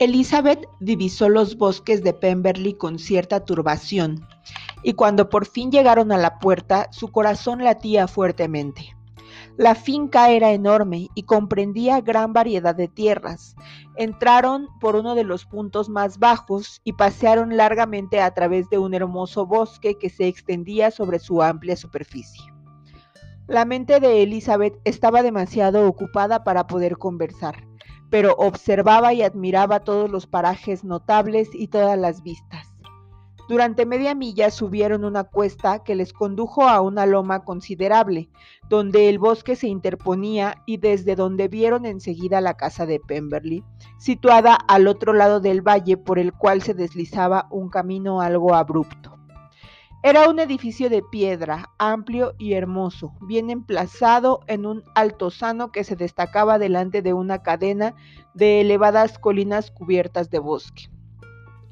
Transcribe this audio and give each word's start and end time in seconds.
Elizabeth 0.00 0.68
divisó 0.80 1.28
los 1.28 1.56
bosques 1.56 2.02
de 2.02 2.12
Pemberley 2.12 2.74
con 2.74 2.98
cierta 2.98 3.44
turbación, 3.44 4.26
y 4.82 4.94
cuando 4.94 5.28
por 5.30 5.46
fin 5.46 5.70
llegaron 5.70 6.10
a 6.10 6.18
la 6.18 6.40
puerta, 6.40 6.88
su 6.90 7.12
corazón 7.12 7.62
latía 7.62 8.08
fuertemente. 8.08 8.96
La 9.56 9.76
finca 9.76 10.30
era 10.30 10.50
enorme 10.50 11.10
y 11.14 11.22
comprendía 11.22 12.00
gran 12.00 12.32
variedad 12.32 12.74
de 12.74 12.88
tierras. 12.88 13.54
Entraron 13.94 14.66
por 14.80 14.96
uno 14.96 15.14
de 15.14 15.22
los 15.22 15.46
puntos 15.46 15.88
más 15.88 16.18
bajos 16.18 16.80
y 16.82 16.94
pasearon 16.94 17.56
largamente 17.56 18.20
a 18.20 18.34
través 18.34 18.68
de 18.70 18.78
un 18.78 18.94
hermoso 18.94 19.46
bosque 19.46 19.96
que 19.96 20.10
se 20.10 20.26
extendía 20.26 20.90
sobre 20.90 21.20
su 21.20 21.40
amplia 21.40 21.76
superficie. 21.76 22.42
La 23.46 23.64
mente 23.64 24.00
de 24.00 24.24
Elizabeth 24.24 24.76
estaba 24.84 25.22
demasiado 25.22 25.86
ocupada 25.86 26.42
para 26.42 26.66
poder 26.66 26.98
conversar 26.98 27.62
pero 28.14 28.36
observaba 28.36 29.12
y 29.12 29.22
admiraba 29.22 29.80
todos 29.80 30.08
los 30.08 30.28
parajes 30.28 30.84
notables 30.84 31.48
y 31.52 31.66
todas 31.66 31.98
las 31.98 32.22
vistas. 32.22 32.72
Durante 33.48 33.86
media 33.86 34.14
milla 34.14 34.52
subieron 34.52 35.04
una 35.04 35.24
cuesta 35.24 35.82
que 35.82 35.96
les 35.96 36.12
condujo 36.12 36.62
a 36.68 36.80
una 36.80 37.06
loma 37.06 37.42
considerable, 37.42 38.30
donde 38.68 39.08
el 39.08 39.18
bosque 39.18 39.56
se 39.56 39.66
interponía 39.66 40.62
y 40.64 40.76
desde 40.76 41.16
donde 41.16 41.48
vieron 41.48 41.86
enseguida 41.86 42.40
la 42.40 42.54
casa 42.54 42.86
de 42.86 43.00
Pemberley, 43.00 43.64
situada 43.98 44.54
al 44.54 44.86
otro 44.86 45.12
lado 45.12 45.40
del 45.40 45.60
valle 45.60 45.96
por 45.96 46.20
el 46.20 46.32
cual 46.32 46.62
se 46.62 46.72
deslizaba 46.72 47.48
un 47.50 47.68
camino 47.68 48.20
algo 48.20 48.54
abrupto. 48.54 49.13
Era 50.06 50.28
un 50.28 50.38
edificio 50.38 50.90
de 50.90 51.00
piedra, 51.00 51.70
amplio 51.78 52.34
y 52.36 52.52
hermoso, 52.52 53.14
bien 53.22 53.48
emplazado 53.48 54.40
en 54.48 54.66
un 54.66 54.84
altozano 54.94 55.72
que 55.72 55.82
se 55.82 55.96
destacaba 55.96 56.58
delante 56.58 57.00
de 57.00 57.14
una 57.14 57.42
cadena 57.42 57.94
de 58.34 58.60
elevadas 58.60 59.18
colinas 59.18 59.70
cubiertas 59.70 60.28
de 60.28 60.40
bosque. 60.40 60.90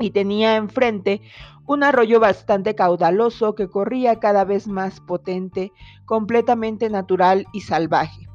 Y 0.01 0.13
tenía 0.13 0.57
enfrente 0.57 1.21
un 1.67 1.85
arroyo 1.85 2.21
bastante 2.21 2.75
caudaloso 2.75 3.55
que 3.55 3.69
corría 3.69 4.19
cada 4.19 4.47
vez 4.47 4.67
más 4.67 5.01
potente, 5.01 5.71
completamente 6.07 6.89
natural 6.89 7.45
y 7.53 7.61
salvaje. 7.61 8.31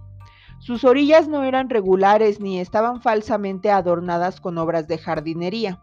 Sus 0.60 0.84
orillas 0.84 1.28
no 1.28 1.44
eran 1.44 1.72
regulares 1.72 2.40
ni 2.40 2.60
estaban 2.60 3.02
falsamente 3.02 3.72
adornadas 3.72 4.42
con 4.42 4.60
obras 4.60 4.88
de 4.88 5.00
jardinería. 5.00 5.82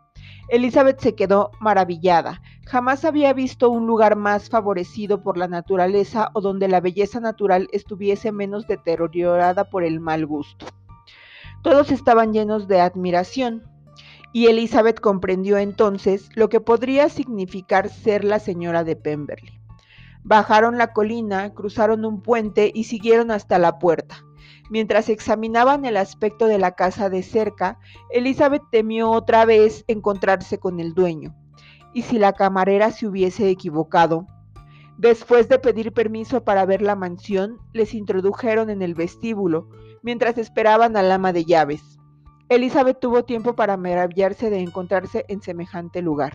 Elizabeth 0.49 1.01
se 1.01 1.15
quedó 1.15 1.51
maravillada. 1.61 2.43
Jamás 2.67 3.05
había 3.05 3.33
visto 3.33 3.71
un 3.71 3.87
lugar 3.87 4.17
más 4.17 4.49
favorecido 4.49 5.23
por 5.23 5.37
la 5.37 5.49
naturaleza 5.49 6.31
o 6.35 6.41
donde 6.41 6.69
la 6.69 6.81
belleza 6.81 7.21
natural 7.21 7.69
estuviese 7.73 8.33
menos 8.33 8.67
deteriorada 8.67 9.65
por 9.65 9.85
el 9.85 10.01
mal 10.01 10.27
gusto. 10.27 10.67
Todos 11.63 11.91
estaban 11.91 12.33
llenos 12.33 12.69
de 12.69 12.81
admiración, 12.81 13.63
y 14.35 14.49
Elizabeth 14.49 15.01
comprendió 15.01 15.59
entonces 15.59 16.29
lo 16.35 16.49
que 16.49 16.61
podría 16.61 17.09
significar 17.09 17.89
ser 17.89 18.25
la 18.25 18.41
señora 18.41 18.83
de 18.83 18.97
Pemberley. 18.97 19.61
Bajaron 20.25 20.77
la 20.77 20.93
colina, 20.93 21.55
cruzaron 21.55 22.05
un 22.05 22.21
puente 22.21 22.73
y 22.75 22.85
siguieron 22.85 23.31
hasta 23.31 23.59
la 23.59 23.79
puerta. 23.79 24.25
Mientras 24.71 25.09
examinaban 25.09 25.85
el 25.85 25.97
aspecto 25.97 26.47
de 26.47 26.59
la 26.59 26.73
casa 26.73 27.11
de 27.11 27.23
cerca, 27.23 27.79
Elizabeth 28.11 28.63
temió 28.71 29.11
otra 29.11 29.45
vez 29.45 29.85
encontrarse 29.89 30.59
con 30.59 30.81
el 30.81 30.95
dueño. 30.95 31.35
¿Y 31.93 32.03
si 32.03 32.19
la 32.19 32.33
camarera 32.33 32.91
se 32.91 33.07
hubiese 33.07 33.51
equivocado? 33.51 34.27
Después 34.97 35.49
de 35.49 35.59
pedir 35.59 35.93
permiso 35.93 36.45
para 36.45 36.65
ver 36.65 36.81
la 36.81 36.97
mansión, 36.97 37.59
les 37.73 37.95
introdujeron 37.95 38.71
en 38.71 38.81
el 38.81 38.95
vestíbulo, 38.95 39.69
mientras 40.03 40.39
esperaban 40.39 40.97
al 40.97 41.11
ama 41.13 41.33
de 41.33 41.45
llaves. 41.45 41.99
Elizabeth 42.49 43.01
tuvo 43.01 43.25
tiempo 43.25 43.55
para 43.55 43.77
maravillarse 43.77 44.51
de 44.51 44.61
encontrarse 44.61 45.25
en 45.29 45.43
semejante 45.43 46.01
lugar. 46.03 46.35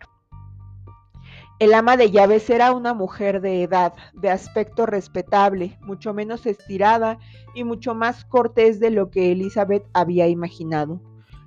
El 1.60 1.74
ama 1.74 1.98
de 1.98 2.10
llaves 2.10 2.50
era 2.50 2.72
una 2.72 2.94
mujer 2.94 3.42
de 3.42 3.64
edad, 3.64 3.94
de 4.14 4.30
aspecto 4.30 4.86
respetable, 4.86 5.78
mucho 5.82 6.14
menos 6.14 6.46
estirada 6.46 7.20
y 7.54 7.66
mucho 7.66 7.94
más 7.94 8.24
cortés 8.24 8.80
de 8.80 8.92
lo 8.92 9.10
que 9.10 9.34
Elizabeth 9.34 9.86
había 9.92 10.30
imaginado. 10.30 11.02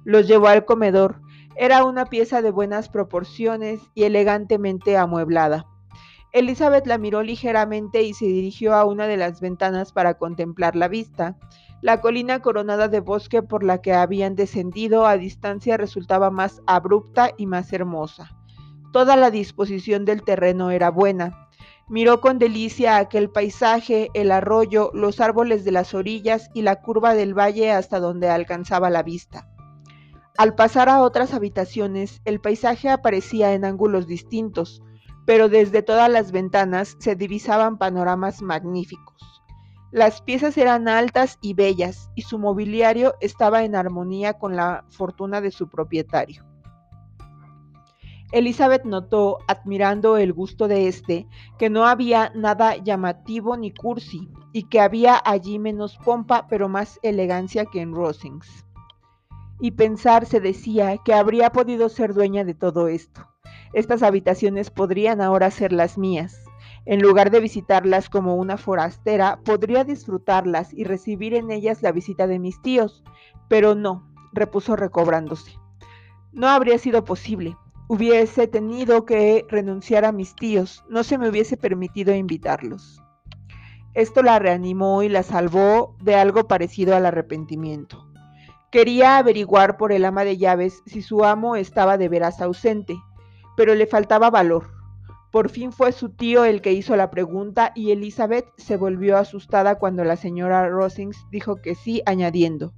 Los 0.05 0.29
llevó 0.29 0.49
al 0.49 0.67
comedor. 0.67 1.23
Era 1.57 1.85
una 1.85 2.05
pieza 2.05 2.43
de 2.43 2.51
buenas 2.51 2.91
proporciones 2.91 3.81
y 3.95 4.03
elegantemente 4.03 4.99
amueblada. 4.99 5.67
Elizabeth 6.33 6.87
la 6.87 6.99
miró 6.99 7.23
ligeramente 7.23 8.03
y 8.03 8.13
se 8.13 8.27
dirigió 8.27 8.75
a 8.75 8.85
una 8.85 9.07
de 9.07 9.17
las 9.17 9.41
ventanas 9.41 9.93
para 9.93 10.19
contemplar 10.19 10.77
la 10.77 10.89
vista. 10.89 11.39
La 11.81 12.03
colina 12.03 12.41
coronada 12.41 12.89
de 12.89 13.01
bosque 13.01 13.43
por 13.43 13.65
la 13.65 13.81
que 13.81 13.95
habían 13.95 14.37
descendido 14.37 15.07
a 15.07 15.17
distancia 15.17 15.79
resultaba 15.79 16.31
más 16.31 16.61
abrupta 16.67 17.31
y 17.39 17.47
más 17.47 17.73
hermosa. 17.73 18.37
Toda 18.93 19.17
la 19.17 19.31
disposición 19.31 20.05
del 20.05 20.23
terreno 20.23 20.71
era 20.71 20.91
buena. 20.91 21.49
Miró 21.89 22.21
con 22.21 22.39
delicia 22.39 22.99
aquel 22.99 23.31
paisaje, 23.31 24.11
el 24.13 24.31
arroyo, 24.31 24.91
los 24.93 25.19
árboles 25.19 25.65
de 25.65 25.73
las 25.73 25.95
orillas 25.95 26.51
y 26.53 26.61
la 26.61 26.77
curva 26.77 27.15
del 27.15 27.33
valle 27.33 27.73
hasta 27.73 28.01
donde 28.01 28.29
alcanzaba 28.29 28.91
la 28.91 29.03
vista. 29.03 29.49
Al 30.37 30.55
pasar 30.55 30.91
a 30.91 31.01
otras 31.01 31.33
habitaciones, 31.33 32.21
el 32.27 32.39
paisaje 32.41 32.91
aparecía 32.91 33.55
en 33.55 33.65
ángulos 33.65 34.07
distintos, 34.07 34.83
pero 35.25 35.49
desde 35.49 35.83
todas 35.83 36.11
las 36.11 36.31
ventanas 36.31 36.97
se 36.99 37.17
divisaban 37.17 37.79
panoramas 37.79 38.43
magníficos. 38.43 39.43
Las 39.91 40.21
piezas 40.21 40.59
eran 40.59 40.87
altas 40.87 41.39
y 41.41 41.55
bellas, 41.55 42.11
y 42.15 42.23
su 42.23 42.39
mobiliario 42.39 43.15
estaba 43.21 43.65
en 43.65 43.75
armonía 43.75 44.35
con 44.35 44.55
la 44.55 44.85
fortuna 44.91 45.41
de 45.41 45.51
su 45.51 45.69
propietario. 45.69 46.52
Elizabeth 48.33 48.87
notó, 48.87 49.41
admirando 49.47 50.17
el 50.17 50.33
gusto 50.33 50.67
de 50.67 50.89
éste, 50.89 51.29
que 51.59 51.69
no 51.69 51.85
había 51.85 52.33
nada 52.35 52.77
llamativo 52.77 53.59
ni 53.59 53.73
cursi, 53.73 54.27
y 54.55 54.65
que 54.65 54.81
había 54.81 55.21
allí 55.23 55.59
menos 55.59 55.99
pompa 55.99 56.47
pero 56.49 56.67
más 56.67 56.99
elegancia 57.03 57.67
que 57.67 57.83
en 57.83 57.95
Rosings. 57.95 58.65
Y 59.61 59.73
pensar, 59.73 60.25
se 60.25 60.41
decía, 60.41 60.97
que 61.05 61.13
habría 61.13 61.53
podido 61.53 61.91
ser 61.91 62.15
dueña 62.15 62.43
de 62.43 62.55
todo 62.55 62.89
esto. 62.89 63.29
Estas 63.75 64.03
habitaciones 64.03 64.71
podrían 64.71 65.21
ahora 65.21 65.51
ser 65.51 65.73
las 65.73 65.99
mías. 65.99 66.43
En 66.87 67.03
lugar 67.03 67.31
de 67.31 67.41
visitarlas 67.41 68.09
como 68.09 68.37
una 68.37 68.57
forastera, 68.57 69.41
podría 69.45 69.85
disfrutarlas 69.85 70.73
y 70.73 70.85
recibir 70.85 71.35
en 71.35 71.51
ellas 71.51 71.83
la 71.83 71.93
visita 71.93 72.27
de 72.27 72.39
mis 72.39 72.61
tíos. 72.63 73.05
Pero 73.49 73.75
no, 73.75 74.11
repuso 74.33 74.75
recobrándose. 74.75 75.53
No 76.33 76.49
habría 76.49 76.79
sido 76.79 77.05
posible 77.05 77.57
hubiese 77.89 78.47
tenido 78.47 79.05
que 79.05 79.45
renunciar 79.49 80.05
a 80.05 80.13
mis 80.13 80.35
tíos, 80.35 80.85
no 80.89 81.05
se 81.05 81.19
me 81.19 81.29
hubiese 81.29 81.57
permitido 81.57 82.15
invitarlos. 82.15 83.03
Esto 83.95 84.23
la 84.23 84.39
reanimó 84.39 85.03
y 85.03 85.09
la 85.09 85.23
salvó 85.23 85.97
de 86.01 86.15
algo 86.15 86.49
parecido 86.49 86.97
al 86.97 87.05
arrepentimiento. 87.05 88.07
Quería 88.71 89.19
averiguar 89.19 89.77
por 89.77 89.93
el 89.93 90.07
ama 90.07 90.25
de 90.25 90.39
llaves 90.39 90.83
si 90.87 91.03
su 91.03 91.25
amo 91.25 91.57
estaba 91.57 91.99
de 91.99 92.09
veras 92.09 92.41
ausente, 92.41 92.97
pero 93.55 93.75
le 93.75 93.87
faltaba 93.87 94.31
valor. 94.31 94.71
Por 95.31 95.51
fin 95.51 95.73
fue 95.73 95.93
su 95.93 96.09
tío 96.11 96.45
el 96.45 96.63
que 96.63 96.73
hizo 96.73 96.97
la 96.97 97.11
pregunta 97.11 97.73
y 97.75 97.91
Elizabeth 97.91 98.47
se 98.57 98.79
volvió 98.79 99.19
asustada 99.19 99.79
cuando 99.79 100.05
la 100.05 100.17
señora 100.17 100.69
Rosings 100.69 101.27
dijo 101.31 101.57
que 101.57 101.75
sí, 101.75 102.03
añadiendo, 102.07 102.73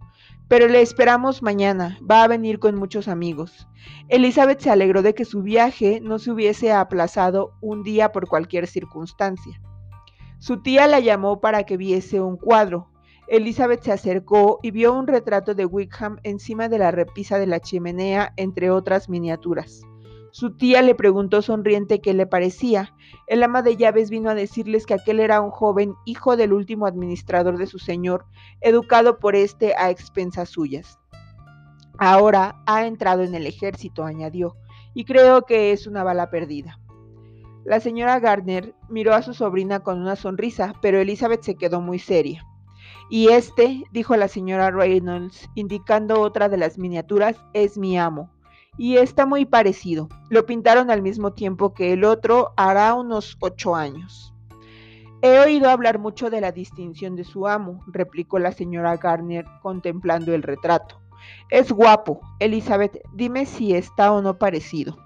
pero 0.54 0.69
le 0.69 0.82
esperamos 0.82 1.42
mañana. 1.42 1.98
Va 2.09 2.22
a 2.22 2.28
venir 2.28 2.60
con 2.60 2.76
muchos 2.76 3.09
amigos. 3.09 3.66
Elizabeth 4.09 4.60
se 4.60 4.70
alegró 4.70 5.03
de 5.03 5.12
que 5.12 5.25
su 5.25 5.42
viaje 5.42 5.98
no 6.00 6.20
se 6.20 6.31
hubiese 6.31 6.70
aplazado 6.70 7.54
un 7.60 7.82
día 7.82 8.12
por 8.12 8.28
cualquier 8.28 8.69
circunstancia. 8.69 9.60
Su 10.38 10.62
tía 10.62 10.87
la 10.87 11.00
llamó 11.00 11.41
para 11.41 11.64
que 11.64 11.76
viese 11.76 12.20
un 12.20 12.37
cuadro. 12.37 12.88
Elizabeth 13.26 13.82
se 13.82 13.90
acercó 13.90 14.61
y 14.62 14.70
vio 14.70 14.94
un 14.94 15.08
retrato 15.08 15.56
de 15.56 15.67
Wickham 15.67 16.20
encima 16.23 16.69
de 16.69 16.78
la 16.78 16.93
repisa 16.93 17.40
de 17.40 17.49
la 17.49 17.58
chimenea, 17.58 18.32
entre 18.37 18.70
otras 18.70 19.08
miniaturas. 19.08 19.82
Su 20.34 20.56
tía 20.56 20.82
le 20.82 20.96
preguntó 20.96 21.42
sonriente 21.42 22.00
qué 22.00 22.12
le 22.12 22.26
parecía. 22.26 22.92
El 23.28 23.44
ama 23.44 23.62
de 23.62 23.76
llaves 23.76 24.10
vino 24.10 24.31
a 24.31 24.34
decirles 24.34 24.84
que 24.84 24.94
aquel 24.94 25.20
era 25.20 25.40
un 25.40 25.52
joven 25.52 25.94
hijo 26.06 26.36
del 26.36 26.52
último 26.52 26.86
administrador 26.86 27.56
de 27.56 27.69
su 27.69 27.78
señor, 27.78 28.26
educado 28.60 29.20
por 29.20 29.36
éste 29.36 29.75
a 29.78 29.90
expensas 29.90 30.48
suyas. 30.48 30.98
Ahora 31.98 32.60
ha 32.66 32.84
entrado 32.84 33.22
en 33.22 33.36
el 33.36 33.46
ejército, 33.46 34.04
añadió, 34.04 34.56
y 34.92 35.04
creo 35.04 35.42
que 35.42 35.70
es 35.70 35.86
una 35.86 36.02
bala 36.02 36.31
perdida. 36.31 36.80
La 37.64 37.78
señora 37.78 38.19
Gardner 38.19 38.75
miró 38.88 39.14
a 39.14 39.22
su 39.22 39.34
sobrina 39.34 39.84
con 39.84 40.00
una 40.00 40.16
sonrisa, 40.16 40.75
pero 40.82 40.98
Elizabeth 40.98 41.42
se 41.42 41.54
quedó 41.54 41.80
muy 41.80 42.00
seria. 42.00 42.44
Y 43.08 43.28
este, 43.28 43.84
dijo 43.92 44.16
la 44.16 44.26
señora 44.26 44.72
Reynolds, 44.72 45.48
indicando 45.54 46.20
otra 46.20 46.48
de 46.48 46.56
las 46.56 46.76
miniaturas, 46.76 47.37
es 47.52 47.78
mi 47.78 47.96
amo 47.96 48.33
y 48.76 48.97
está 48.97 49.26
muy 49.26 49.44
parecido. 49.44 50.09
Lo 50.31 50.47
pintaron 50.47 50.91
al 50.91 51.03
mismo 51.03 51.32
tiempo 51.32 51.75
que 51.75 51.93
el 51.93 52.05
otro 52.05 52.53
hará 52.56 52.94
unos 52.94 53.37
ocho 53.41 53.75
años. 53.75 54.35
He 55.23 55.38
oído 55.38 55.71
hablar 55.71 55.99
mucho 55.99 56.29
de 56.29 56.41
la 56.41 56.53
distinción 56.53 57.17
de 57.17 57.25
su 57.25 57.49
amo, 57.49 57.81
replicó 57.87 58.38
la 58.38 58.53
señora 58.53 58.97
Garner 58.97 59.47
contemplando 59.62 60.35
el 60.35 60.43
retrato. 60.43 61.00
Es 61.50 61.73
guapo. 61.73 62.21
Elizabeth, 62.41 63.00
dime 63.15 63.47
si 63.47 63.75
está 63.75 64.12
o 64.12 64.21
no 64.21 64.38
parecido. 64.38 64.99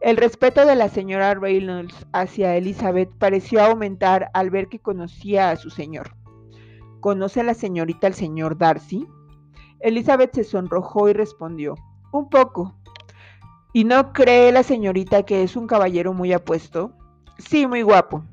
El 0.00 0.16
respeto 0.16 0.64
de 0.64 0.76
la 0.76 0.88
señora 0.88 1.34
Reynolds 1.34 2.06
hacia 2.12 2.56
Elizabeth 2.56 3.10
pareció 3.18 3.62
aumentar 3.62 4.30
al 4.32 4.50
ver 4.50 4.68
que 4.68 4.78
conocía 4.78 5.50
a 5.50 5.56
su 5.56 5.70
señor. 5.70 6.14
¿Conoce 7.00 7.40
a 7.40 7.44
la 7.44 7.54
señorita 7.54 8.06
al 8.06 8.14
señor 8.14 8.58
Darcy? 8.58 9.06
Elizabeth 9.80 10.34
se 10.34 10.44
sonrojó 10.44 11.08
y 11.08 11.12
respondió, 11.12 11.74
un 12.12 12.28
poco. 12.28 12.77
¿Y 13.78 13.84
no 13.84 14.12
cree 14.12 14.50
la 14.50 14.64
señorita 14.64 15.22
que 15.22 15.44
es 15.44 15.54
un 15.54 15.68
caballero 15.68 16.12
muy 16.12 16.32
apuesto? 16.32 16.90
Sí, 17.38 17.68
muy 17.68 17.82
guapo. 17.82 18.24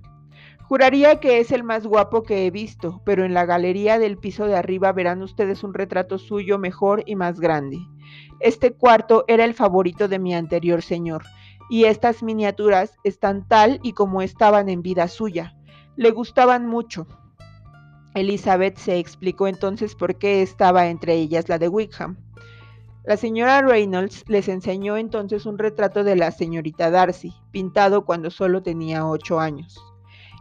Juraría 0.63 1.19
que 1.19 1.37
es 1.37 1.51
el 1.51 1.63
más 1.63 1.85
guapo 1.85 2.23
que 2.23 2.47
he 2.47 2.49
visto, 2.49 3.03
pero 3.05 3.23
en 3.23 3.35
la 3.35 3.45
galería 3.45 3.99
del 3.99 4.17
piso 4.17 4.47
de 4.47 4.55
arriba 4.55 4.91
verán 4.91 5.21
ustedes 5.21 5.63
un 5.63 5.75
retrato 5.75 6.17
suyo 6.17 6.57
mejor 6.57 7.03
y 7.05 7.15
más 7.15 7.39
grande. 7.39 7.77
Este 8.39 8.73
cuarto 8.73 9.23
era 9.27 9.45
el 9.45 9.53
favorito 9.53 10.07
de 10.07 10.17
mi 10.17 10.33
anterior 10.33 10.81
señor, 10.81 11.21
y 11.69 11.83
estas 11.83 12.23
miniaturas 12.23 12.95
están 13.03 13.47
tal 13.47 13.79
y 13.83 13.93
como 13.93 14.23
estaban 14.23 14.67
en 14.67 14.81
vida 14.81 15.07
suya. 15.07 15.55
Le 15.95 16.09
gustaban 16.09 16.65
mucho. 16.65 17.05
Elizabeth 18.15 18.77
se 18.77 18.97
explicó 18.97 19.47
entonces 19.47 19.93
por 19.93 20.15
qué 20.15 20.41
estaba 20.41 20.87
entre 20.87 21.13
ellas 21.13 21.49
la 21.49 21.59
de 21.59 21.67
Wickham. 21.67 22.24
La 23.07 23.17
señora 23.17 23.61
Reynolds 23.61 24.23
les 24.27 24.47
enseñó 24.47 24.97
entonces 24.97 25.45
un 25.45 25.59
retrato 25.59 26.03
de 26.03 26.15
la 26.15 26.31
señorita 26.31 26.89
Darcy, 26.89 27.33
pintado 27.51 28.03
cuando 28.03 28.31
solo 28.31 28.63
tenía 28.63 29.05
ocho 29.05 29.39
años. 29.39 29.79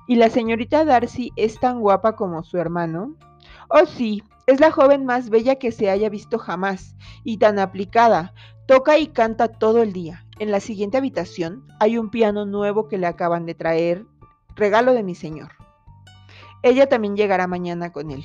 ¿Y 0.09 0.17
la 0.17 0.31
señorita 0.31 0.87
Darcy 0.87 1.31
es 1.37 1.61
tan 1.61 1.81
guapa 1.81 2.17
como 2.17 2.43
su 2.43 2.57
hermano? 2.57 3.17
Oh 3.69 3.85
sí, 3.85 4.23
es 4.47 4.61
la 4.61 4.71
joven 4.71 5.05
más 5.05 5.29
bella 5.29 5.57
que 5.57 5.73
se 5.73 5.91
haya 5.91 6.09
visto 6.09 6.39
jamás, 6.39 6.97
y 7.23 7.37
tan 7.37 7.59
aplicada. 7.59 8.33
Toca 8.67 8.97
y 8.97 9.09
canta 9.09 9.49
todo 9.49 9.83
el 9.83 9.93
día. 9.93 10.25
En 10.39 10.51
la 10.51 10.61
siguiente 10.61 10.97
habitación 10.97 11.67
hay 11.81 11.99
un 11.99 12.09
piano 12.09 12.47
nuevo 12.47 12.89
que 12.89 12.97
le 12.97 13.07
acaban 13.07 13.45
de 13.45 13.55
traer, 13.55 14.07
regalo 14.57 14.95
de 14.95 15.03
mi 15.03 15.15
señor. 15.15 15.53
Ella 16.63 16.89
también 16.89 17.15
llegará 17.15 17.47
mañana 17.47 17.93
con 17.93 18.11
él. 18.11 18.25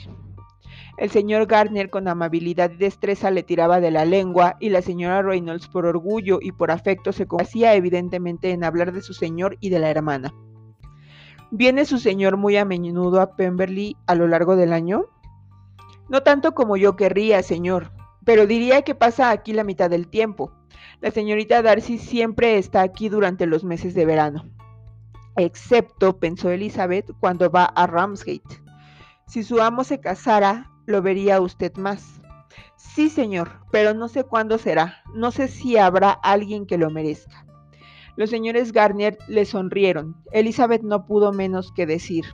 El 1.00 1.12
señor 1.12 1.46
Gardner 1.46 1.90
con 1.90 2.10
amabilidad 2.10 2.72
y 2.72 2.76
destreza 2.76 3.32
le 3.32 3.42
tiraba 3.42 3.80
de 3.80 3.90
la 3.90 4.04
lengua 4.04 4.58
y 4.60 4.68
la 4.68 4.82
señora 4.82 5.22
Reynolds 5.22 5.70
por 5.70 5.86
orgullo 5.86 6.40
y 6.42 6.52
por 6.52 6.72
afecto 6.72 7.14
se 7.14 7.26
complacía 7.26 7.74
evidentemente 7.74 8.52
en 8.52 8.66
hablar 8.66 8.92
de 8.92 9.02
su 9.02 9.14
señor 9.14 9.56
y 9.62 9.70
de 9.70 9.80
la 9.80 9.90
hermana. 9.90 10.34
¿Viene 11.52 11.86
su 11.86 12.00
señor 12.00 12.36
muy 12.36 12.58
a 12.58 12.66
menudo 12.66 13.22
a 13.22 13.38
Pemberley 13.38 13.96
a 14.08 14.16
lo 14.16 14.28
largo 14.28 14.58
del 14.58 14.74
año? 14.74 15.06
No 16.10 16.22
tanto 16.22 16.54
como 16.54 16.76
yo 16.76 16.98
querría, 16.98 17.44
señor, 17.44 17.94
pero 18.26 18.46
diría 18.46 18.82
que 18.82 18.94
pasa 18.94 19.32
aquí 19.32 19.54
la 19.54 19.64
mitad 19.64 19.90
del 19.90 20.10
tiempo. 20.10 20.52
La 21.00 21.12
señorita 21.12 21.62
Darcy 21.62 21.98
siempre 21.98 22.58
está 22.58 22.82
aquí 22.82 23.08
durante 23.08 23.46
los 23.46 23.64
meses 23.64 23.94
de 23.94 24.06
verano. 24.06 24.50
Excepto, 25.38 26.20
pensó 26.20 26.50
Elizabeth, 26.50 27.10
cuando 27.22 27.50
va 27.50 27.64
a 27.64 27.88
Ramsgate. 27.88 28.62
Si 29.28 29.44
su 29.44 29.62
amo 29.62 29.86
se 29.86 30.02
casara, 30.02 30.70
lo 30.90 31.04
vería 31.04 31.40
usted 31.40 31.74
más. 31.78 32.20
Sí, 32.76 33.10
señor, 33.10 33.52
pero 33.72 33.94
no 33.94 34.08
sé 34.08 34.24
cuándo 34.24 34.58
será. 34.58 35.04
No 35.14 35.32
sé 35.32 35.48
si 35.48 35.78
habrá 35.78 36.12
alguien 36.12 36.66
que 36.66 36.80
lo 36.80 36.90
merezca. 36.90 37.46
Los 38.16 38.32
señores 38.32 38.74
Garnier 38.74 39.18
le 39.28 39.46
sonrieron. 39.46 40.16
Elizabeth 40.32 40.82
no 40.82 41.06
pudo 41.06 41.32
menos 41.32 41.72
que 41.72 41.86
decir, 41.86 42.26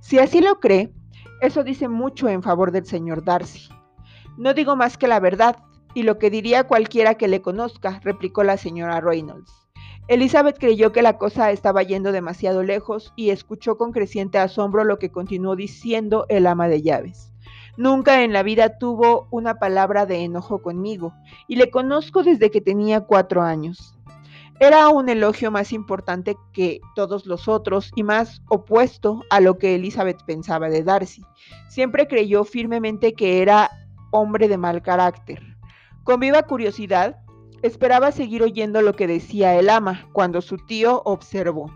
si 0.00 0.18
así 0.18 0.40
lo 0.40 0.60
cree, 0.60 0.92
eso 1.40 1.64
dice 1.64 1.88
mucho 1.88 2.28
en 2.28 2.42
favor 2.42 2.70
del 2.70 2.86
señor 2.86 3.24
Darcy. 3.24 3.68
No 4.36 4.54
digo 4.54 4.76
más 4.76 4.96
que 4.96 5.08
la 5.08 5.18
verdad, 5.18 5.56
y 5.92 6.04
lo 6.04 6.18
que 6.18 6.30
diría 6.30 6.64
cualquiera 6.64 7.16
que 7.16 7.26
le 7.26 7.42
conozca, 7.42 8.00
replicó 8.04 8.44
la 8.44 8.56
señora 8.56 9.00
Reynolds. 9.00 9.52
Elizabeth 10.06 10.58
creyó 10.58 10.92
que 10.92 11.02
la 11.02 11.18
cosa 11.18 11.50
estaba 11.50 11.82
yendo 11.82 12.12
demasiado 12.12 12.62
lejos 12.62 13.12
y 13.16 13.30
escuchó 13.30 13.76
con 13.76 13.92
creciente 13.92 14.38
asombro 14.38 14.84
lo 14.84 14.98
que 14.98 15.10
continuó 15.10 15.56
diciendo 15.56 16.24
el 16.28 16.46
ama 16.46 16.68
de 16.68 16.80
llaves. 16.80 17.32
Nunca 17.78 18.24
en 18.24 18.32
la 18.32 18.42
vida 18.42 18.76
tuvo 18.76 19.28
una 19.30 19.60
palabra 19.60 20.04
de 20.04 20.24
enojo 20.24 20.60
conmigo, 20.60 21.14
y 21.46 21.54
le 21.54 21.70
conozco 21.70 22.24
desde 22.24 22.50
que 22.50 22.60
tenía 22.60 23.02
cuatro 23.02 23.40
años. 23.40 23.94
Era 24.58 24.88
un 24.88 25.08
elogio 25.08 25.52
más 25.52 25.72
importante 25.72 26.36
que 26.52 26.80
todos 26.96 27.24
los 27.24 27.46
otros 27.46 27.92
y 27.94 28.02
más 28.02 28.42
opuesto 28.48 29.22
a 29.30 29.38
lo 29.38 29.58
que 29.58 29.76
Elizabeth 29.76 30.24
pensaba 30.24 30.68
de 30.68 30.82
Darcy. 30.82 31.22
Siempre 31.68 32.08
creyó 32.08 32.42
firmemente 32.42 33.12
que 33.12 33.42
era 33.42 33.70
hombre 34.10 34.48
de 34.48 34.58
mal 34.58 34.82
carácter. 34.82 35.40
Con 36.02 36.18
viva 36.18 36.42
curiosidad, 36.42 37.20
esperaba 37.62 38.10
seguir 38.10 38.42
oyendo 38.42 38.82
lo 38.82 38.94
que 38.94 39.06
decía 39.06 39.54
el 39.54 39.70
ama 39.70 40.08
cuando 40.12 40.40
su 40.40 40.56
tío 40.56 41.00
observó. 41.04 41.70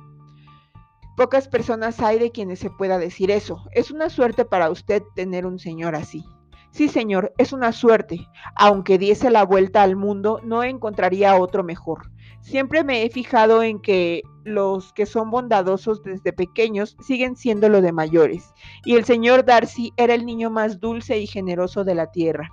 Pocas 1.16 1.48
personas 1.48 2.00
hay 2.00 2.18
de 2.18 2.30
quienes 2.30 2.58
se 2.58 2.70
pueda 2.70 2.98
decir 2.98 3.30
eso. 3.30 3.64
Es 3.72 3.90
una 3.90 4.08
suerte 4.08 4.44
para 4.44 4.70
usted 4.70 5.02
tener 5.14 5.46
un 5.46 5.58
señor 5.58 5.94
así. 5.94 6.24
Sí, 6.70 6.88
señor, 6.88 7.34
es 7.36 7.52
una 7.52 7.72
suerte. 7.72 8.26
Aunque 8.56 8.96
diese 8.96 9.30
la 9.30 9.44
vuelta 9.44 9.82
al 9.82 9.94
mundo, 9.94 10.40
no 10.42 10.64
encontraría 10.64 11.36
otro 11.36 11.62
mejor. 11.62 12.10
Siempre 12.40 12.82
me 12.82 13.04
he 13.04 13.10
fijado 13.10 13.62
en 13.62 13.78
que 13.78 14.22
los 14.42 14.92
que 14.94 15.06
son 15.06 15.30
bondadosos 15.30 16.02
desde 16.02 16.32
pequeños 16.32 16.96
siguen 17.00 17.36
siendo 17.36 17.68
lo 17.68 17.82
de 17.82 17.92
mayores, 17.92 18.52
y 18.84 18.96
el 18.96 19.04
señor 19.04 19.44
Darcy 19.44 19.92
era 19.96 20.14
el 20.14 20.26
niño 20.26 20.50
más 20.50 20.80
dulce 20.80 21.18
y 21.18 21.26
generoso 21.26 21.84
de 21.84 21.94
la 21.94 22.10
tierra. 22.10 22.50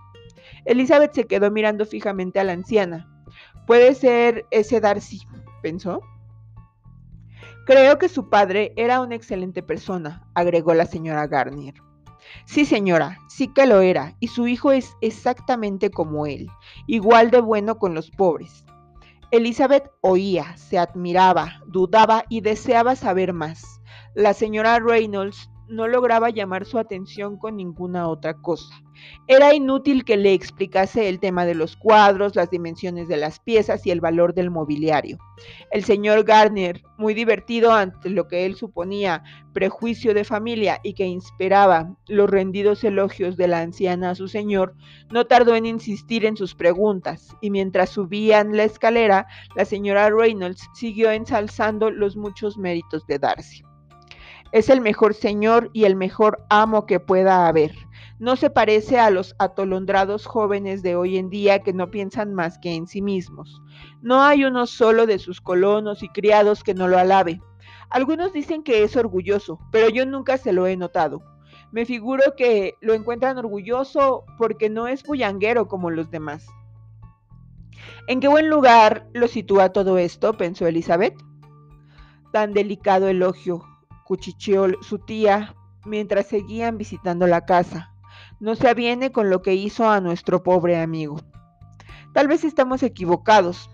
Elizabeth 0.65 1.13
se 1.13 1.25
quedó 1.25 1.49
mirando 1.49 1.85
fijamente 1.85 2.39
a 2.39 2.43
la 2.43 2.53
anciana. 2.53 3.09
Puede 3.65 3.95
ser 3.95 4.45
ese 4.51 4.79
Darcy, 4.79 5.21
pensó. 5.63 6.01
Creo 7.69 7.99
que 7.99 8.09
su 8.09 8.29
padre 8.29 8.73
era 8.77 8.99
una 8.99 9.13
excelente 9.13 9.61
persona, 9.61 10.27
agregó 10.33 10.73
la 10.73 10.87
señora 10.87 11.27
Garnier. 11.27 11.75
Sí, 12.45 12.65
señora, 12.65 13.19
sí 13.29 13.49
que 13.53 13.67
lo 13.67 13.81
era, 13.81 14.15
y 14.19 14.29
su 14.29 14.47
hijo 14.47 14.71
es 14.71 14.95
exactamente 15.01 15.91
como 15.91 16.25
él, 16.25 16.49
igual 16.87 17.29
de 17.29 17.41
bueno 17.41 17.77
con 17.77 17.93
los 17.93 18.09
pobres. 18.09 18.65
Elizabeth 19.29 19.91
oía, 20.01 20.57
se 20.57 20.79
admiraba, 20.79 21.61
dudaba 21.67 22.25
y 22.27 22.41
deseaba 22.41 22.95
saber 22.95 23.33
más. 23.33 23.79
La 24.15 24.33
señora 24.33 24.79
Reynolds 24.79 25.51
no 25.69 25.87
lograba 25.87 26.29
llamar 26.29 26.65
su 26.65 26.79
atención 26.79 27.37
con 27.37 27.55
ninguna 27.55 28.07
otra 28.07 28.33
cosa. 28.33 28.75
Era 29.27 29.53
inútil 29.53 30.03
que 30.03 30.17
le 30.17 30.33
explicase 30.33 31.07
el 31.07 31.19
tema 31.19 31.45
de 31.45 31.55
los 31.55 31.77
cuadros, 31.77 32.35
las 32.35 32.49
dimensiones 32.49 33.07
de 33.07 33.17
las 33.17 33.39
piezas 33.39 33.85
y 33.85 33.91
el 33.91 34.01
valor 34.01 34.33
del 34.33 34.49
mobiliario. 34.49 35.17
El 35.71 35.83
señor 35.83 36.23
Garner, 36.23 36.81
muy 36.97 37.13
divertido 37.13 37.71
ante 37.71 38.09
lo 38.09 38.27
que 38.27 38.45
él 38.45 38.55
suponía 38.55 39.23
prejuicio 39.53 40.13
de 40.13 40.23
familia 40.23 40.79
y 40.83 40.93
que 40.93 41.05
inspiraba 41.05 41.95
los 42.07 42.29
rendidos 42.29 42.83
elogios 42.83 43.37
de 43.37 43.47
la 43.47 43.59
anciana 43.59 44.11
a 44.11 44.15
su 44.15 44.27
señor, 44.27 44.75
no 45.11 45.25
tardó 45.25 45.55
en 45.55 45.65
insistir 45.65 46.25
en 46.25 46.35
sus 46.35 46.55
preguntas, 46.55 47.35
y 47.41 47.51
mientras 47.51 47.91
subían 47.91 48.57
la 48.57 48.63
escalera, 48.63 49.27
la 49.55 49.65
señora 49.65 50.09
Reynolds 50.09 50.67
siguió 50.73 51.11
ensalzando 51.11 51.89
los 51.91 52.17
muchos 52.17 52.57
méritos 52.57 53.05
de 53.07 53.19
Darcy. 53.19 53.68
Es 54.51 54.69
el 54.69 54.81
mejor 54.81 55.13
señor 55.13 55.69
y 55.73 55.83
el 55.83 55.95
mejor 55.95 56.43
amo 56.49 56.87
que 56.87 56.99
pueda 56.99 57.47
haber. 57.47 57.71
No 58.17 58.35
se 58.35 58.49
parece 58.49 58.99
a 58.99 59.11
los 59.11 59.35
atolondrados 59.37 60.25
jóvenes 60.25 60.81
de 60.81 60.95
hoy 60.95 61.17
en 61.17 61.29
día 61.29 61.59
que 61.59 61.71
no 61.71 61.91
piensan 61.91 62.33
más 62.33 62.57
que 62.57 62.73
en 62.73 62.87
sí 62.87 63.01
mismos. 63.01 63.61
No 64.01 64.23
hay 64.23 64.45
uno 64.45 64.65
solo 64.65 65.05
de 65.05 65.19
sus 65.19 65.39
colonos 65.39 66.01
y 66.01 66.09
criados 66.09 66.63
que 66.63 66.73
no 66.73 66.87
lo 66.87 66.97
alabe. 66.97 67.41
Algunos 67.91 68.33
dicen 68.33 68.63
que 68.63 68.83
es 68.83 68.95
orgulloso, 68.95 69.59
pero 69.71 69.87
yo 69.89 70.05
nunca 70.07 70.37
se 70.39 70.51
lo 70.51 70.65
he 70.65 70.75
notado. 70.75 71.21
Me 71.71 71.85
figuro 71.85 72.23
que 72.35 72.73
lo 72.81 72.95
encuentran 72.95 73.37
orgulloso 73.37 74.25
porque 74.39 74.69
no 74.69 74.87
es 74.87 75.03
bullanguero 75.03 75.67
como 75.67 75.91
los 75.91 76.09
demás. 76.09 76.47
¿En 78.07 78.19
qué 78.19 78.27
buen 78.27 78.49
lugar 78.49 79.07
lo 79.13 79.27
sitúa 79.27 79.69
todo 79.69 79.99
esto? 79.99 80.33
pensó 80.33 80.65
Elizabeth. 80.65 81.15
Tan 82.31 82.53
delicado 82.53 83.07
elogio, 83.07 83.63
cuchicheó 84.09 84.65
su 84.81 84.97
tía 84.97 85.55
mientras 85.85 86.25
seguían 86.25 86.79
visitando 86.79 87.27
la 87.27 87.45
casa. 87.45 87.93
No 88.39 88.55
se 88.55 88.67
aviene 88.67 89.11
con 89.11 89.29
lo 89.29 89.43
que 89.43 89.53
hizo 89.53 89.87
a 89.87 90.01
nuestro 90.01 90.41
pobre 90.41 90.81
amigo. 90.81 91.21
Tal 92.15 92.27
vez 92.27 92.43
estamos 92.43 92.81
equivocados. 92.81 93.69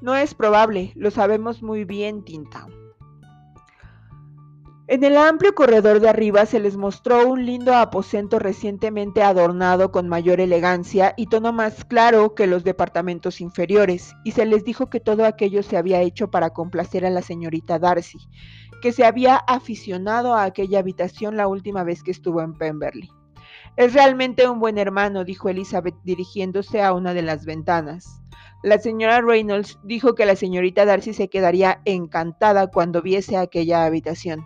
No 0.00 0.16
es 0.16 0.34
probable, 0.34 0.92
lo 0.96 1.12
sabemos 1.12 1.62
muy 1.62 1.84
bien, 1.84 2.24
Tinta. 2.24 2.66
En 4.88 5.04
el 5.04 5.16
amplio 5.16 5.54
corredor 5.54 6.00
de 6.00 6.08
arriba 6.08 6.46
se 6.46 6.58
les 6.58 6.76
mostró 6.76 7.28
un 7.28 7.46
lindo 7.46 7.76
aposento 7.76 8.40
recientemente 8.40 9.22
adornado 9.22 9.92
con 9.92 10.08
mayor 10.08 10.40
elegancia 10.40 11.14
y 11.16 11.26
tono 11.26 11.52
más 11.52 11.84
claro 11.84 12.34
que 12.34 12.48
los 12.48 12.64
departamentos 12.64 13.40
inferiores, 13.40 14.16
y 14.24 14.32
se 14.32 14.46
les 14.46 14.64
dijo 14.64 14.90
que 14.90 14.98
todo 14.98 15.26
aquello 15.26 15.62
se 15.62 15.76
había 15.76 16.00
hecho 16.00 16.32
para 16.32 16.50
complacer 16.50 17.06
a 17.06 17.10
la 17.10 17.22
señorita 17.22 17.78
Darcy, 17.78 18.18
que 18.80 18.92
se 18.92 19.04
había 19.04 19.36
aficionado 19.36 20.34
a 20.34 20.44
aquella 20.44 20.78
habitación 20.78 21.36
la 21.36 21.46
última 21.46 21.84
vez 21.84 22.02
que 22.02 22.10
estuvo 22.10 22.40
en 22.40 22.54
Pemberley. 22.54 23.10
Es 23.76 23.94
realmente 23.94 24.48
un 24.48 24.60
buen 24.60 24.78
hermano, 24.78 25.24
dijo 25.24 25.48
Elizabeth 25.48 25.94
dirigiéndose 26.04 26.82
a 26.82 26.92
una 26.92 27.14
de 27.14 27.22
las 27.22 27.44
ventanas. 27.44 28.20
La 28.62 28.78
señora 28.78 29.22
Reynolds 29.22 29.78
dijo 29.84 30.14
que 30.14 30.26
la 30.26 30.36
señorita 30.36 30.84
Darcy 30.84 31.14
se 31.14 31.28
quedaría 31.28 31.80
encantada 31.84 32.66
cuando 32.66 33.00
viese 33.00 33.36
aquella 33.36 33.84
habitación. 33.84 34.44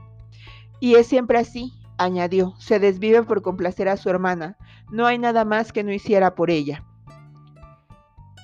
Y 0.78 0.94
es 0.94 1.06
siempre 1.06 1.38
así, 1.38 1.72
añadió, 1.98 2.54
se 2.58 2.78
desvive 2.78 3.22
por 3.22 3.42
complacer 3.42 3.88
a 3.88 3.96
su 3.96 4.10
hermana. 4.10 4.56
No 4.90 5.06
hay 5.06 5.18
nada 5.18 5.44
más 5.44 5.72
que 5.72 5.82
no 5.82 5.92
hiciera 5.92 6.34
por 6.34 6.50
ella. 6.50 6.84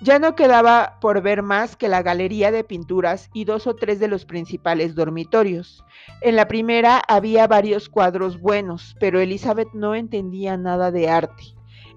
Ya 0.03 0.19
no 0.19 0.35
quedaba 0.35 0.99
por 0.99 1.21
ver 1.21 1.43
más 1.43 1.77
que 1.77 1.89
la 1.89 2.03
galería 2.03 2.51
de 2.51 2.65
pinturas 2.65 3.29
y 3.35 3.45
dos 3.45 3.67
o 3.67 3.77
tres 3.77 4.01
de 4.01 4.09
los 4.09 4.25
principales 4.25 4.95
dormitorios. 4.95 5.85
En 6.23 6.37
la 6.37 6.49
primera 6.49 7.03
había 7.07 7.47
varios 7.47 7.91
cuadros 7.91 8.41
buenos, 8.41 8.97
pero 8.99 9.21
Elizabeth 9.21 9.69
no 9.75 9.95
entendía 9.95 10.57
nada 10.57 10.91
de 10.91 11.11
arte. 11.11 11.55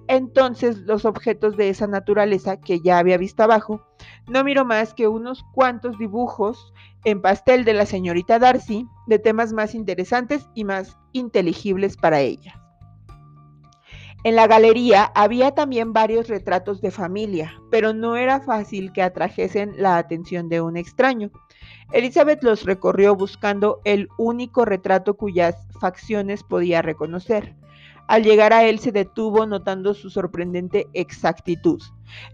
Entonces 0.09 0.79
los 0.79 1.05
objetos 1.05 1.55
de 1.55 1.69
esa 1.69 1.87
naturaleza 1.87 2.59
que 2.59 2.81
ya 2.81 2.97
había 2.97 3.17
visto 3.17 3.41
abajo, 3.41 3.87
no 4.27 4.43
miró 4.43 4.65
más 4.65 4.93
que 4.93 5.07
unos 5.07 5.45
cuantos 5.53 5.97
dibujos 5.97 6.73
en 7.05 7.21
pastel 7.21 7.63
de 7.63 7.73
la 7.73 7.85
señorita 7.85 8.37
Darcy 8.37 8.85
de 9.07 9.19
temas 9.19 9.53
más 9.53 9.75
interesantes 9.75 10.49
y 10.53 10.65
más 10.65 10.97
inteligibles 11.13 11.95
para 11.95 12.19
ella. 12.19 12.62
En 14.25 14.37
la 14.37 14.47
galería 14.47 15.11
había 15.15 15.51
también 15.51 15.91
varios 15.91 16.29
retratos 16.29 16.79
de 16.79 16.91
familia, 16.91 17.61
pero 17.69 17.93
no 17.93 18.15
era 18.15 18.39
fácil 18.39 18.93
que 18.93 19.01
atrajesen 19.01 19.73
la 19.77 19.97
atención 19.97 20.47
de 20.47 20.61
un 20.61 20.77
extraño. 20.77 21.29
Elizabeth 21.91 22.41
los 22.41 22.63
recorrió 22.63 23.17
buscando 23.17 23.81
el 23.83 24.07
único 24.17 24.63
retrato 24.63 25.15
cuyas 25.15 25.67
facciones 25.81 26.41
podía 26.41 26.81
reconocer. 26.81 27.53
Al 28.07 28.23
llegar 28.23 28.53
a 28.53 28.63
él 28.63 28.79
se 28.79 28.93
detuvo 28.93 29.45
notando 29.45 29.93
su 29.93 30.09
sorprendente 30.09 30.87
exactitud. 30.93 31.81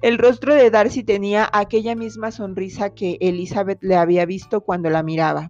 El 0.03 0.19
rostro 0.19 0.53
de 0.53 0.69
Darcy 0.69 1.03
tenía 1.03 1.49
aquella 1.51 1.95
misma 1.95 2.31
sonrisa 2.31 2.91
que 2.91 3.17
Elizabeth 3.19 3.79
le 3.81 3.95
había 3.95 4.25
visto 4.25 4.61
cuando 4.61 4.91
la 4.91 5.01
miraba. 5.01 5.49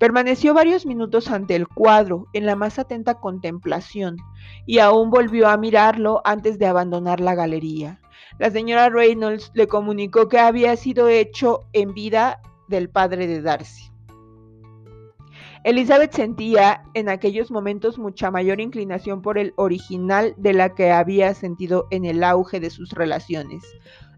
Permaneció 0.00 0.54
varios 0.54 0.86
minutos 0.86 1.30
ante 1.30 1.54
el 1.54 1.68
cuadro, 1.68 2.26
en 2.32 2.46
la 2.46 2.56
más 2.56 2.78
atenta 2.78 3.16
contemplación, 3.16 4.16
y 4.64 4.78
aún 4.78 5.10
volvió 5.10 5.46
a 5.46 5.58
mirarlo 5.58 6.22
antes 6.24 6.58
de 6.58 6.64
abandonar 6.64 7.20
la 7.20 7.34
galería. 7.34 8.00
La 8.38 8.50
señora 8.50 8.88
Reynolds 8.88 9.50
le 9.52 9.68
comunicó 9.68 10.26
que 10.26 10.38
había 10.38 10.74
sido 10.76 11.10
hecho 11.10 11.66
en 11.74 11.92
vida 11.92 12.40
del 12.66 12.88
padre 12.88 13.26
de 13.26 13.42
Darcy. 13.42 13.92
Elizabeth 15.64 16.14
sentía 16.14 16.82
en 16.94 17.10
aquellos 17.10 17.50
momentos 17.50 17.98
mucha 17.98 18.30
mayor 18.30 18.58
inclinación 18.58 19.20
por 19.20 19.36
el 19.36 19.52
original 19.56 20.32
de 20.38 20.54
la 20.54 20.74
que 20.74 20.92
había 20.92 21.34
sentido 21.34 21.86
en 21.90 22.06
el 22.06 22.24
auge 22.24 22.58
de 22.58 22.70
sus 22.70 22.92
relaciones. 22.92 23.62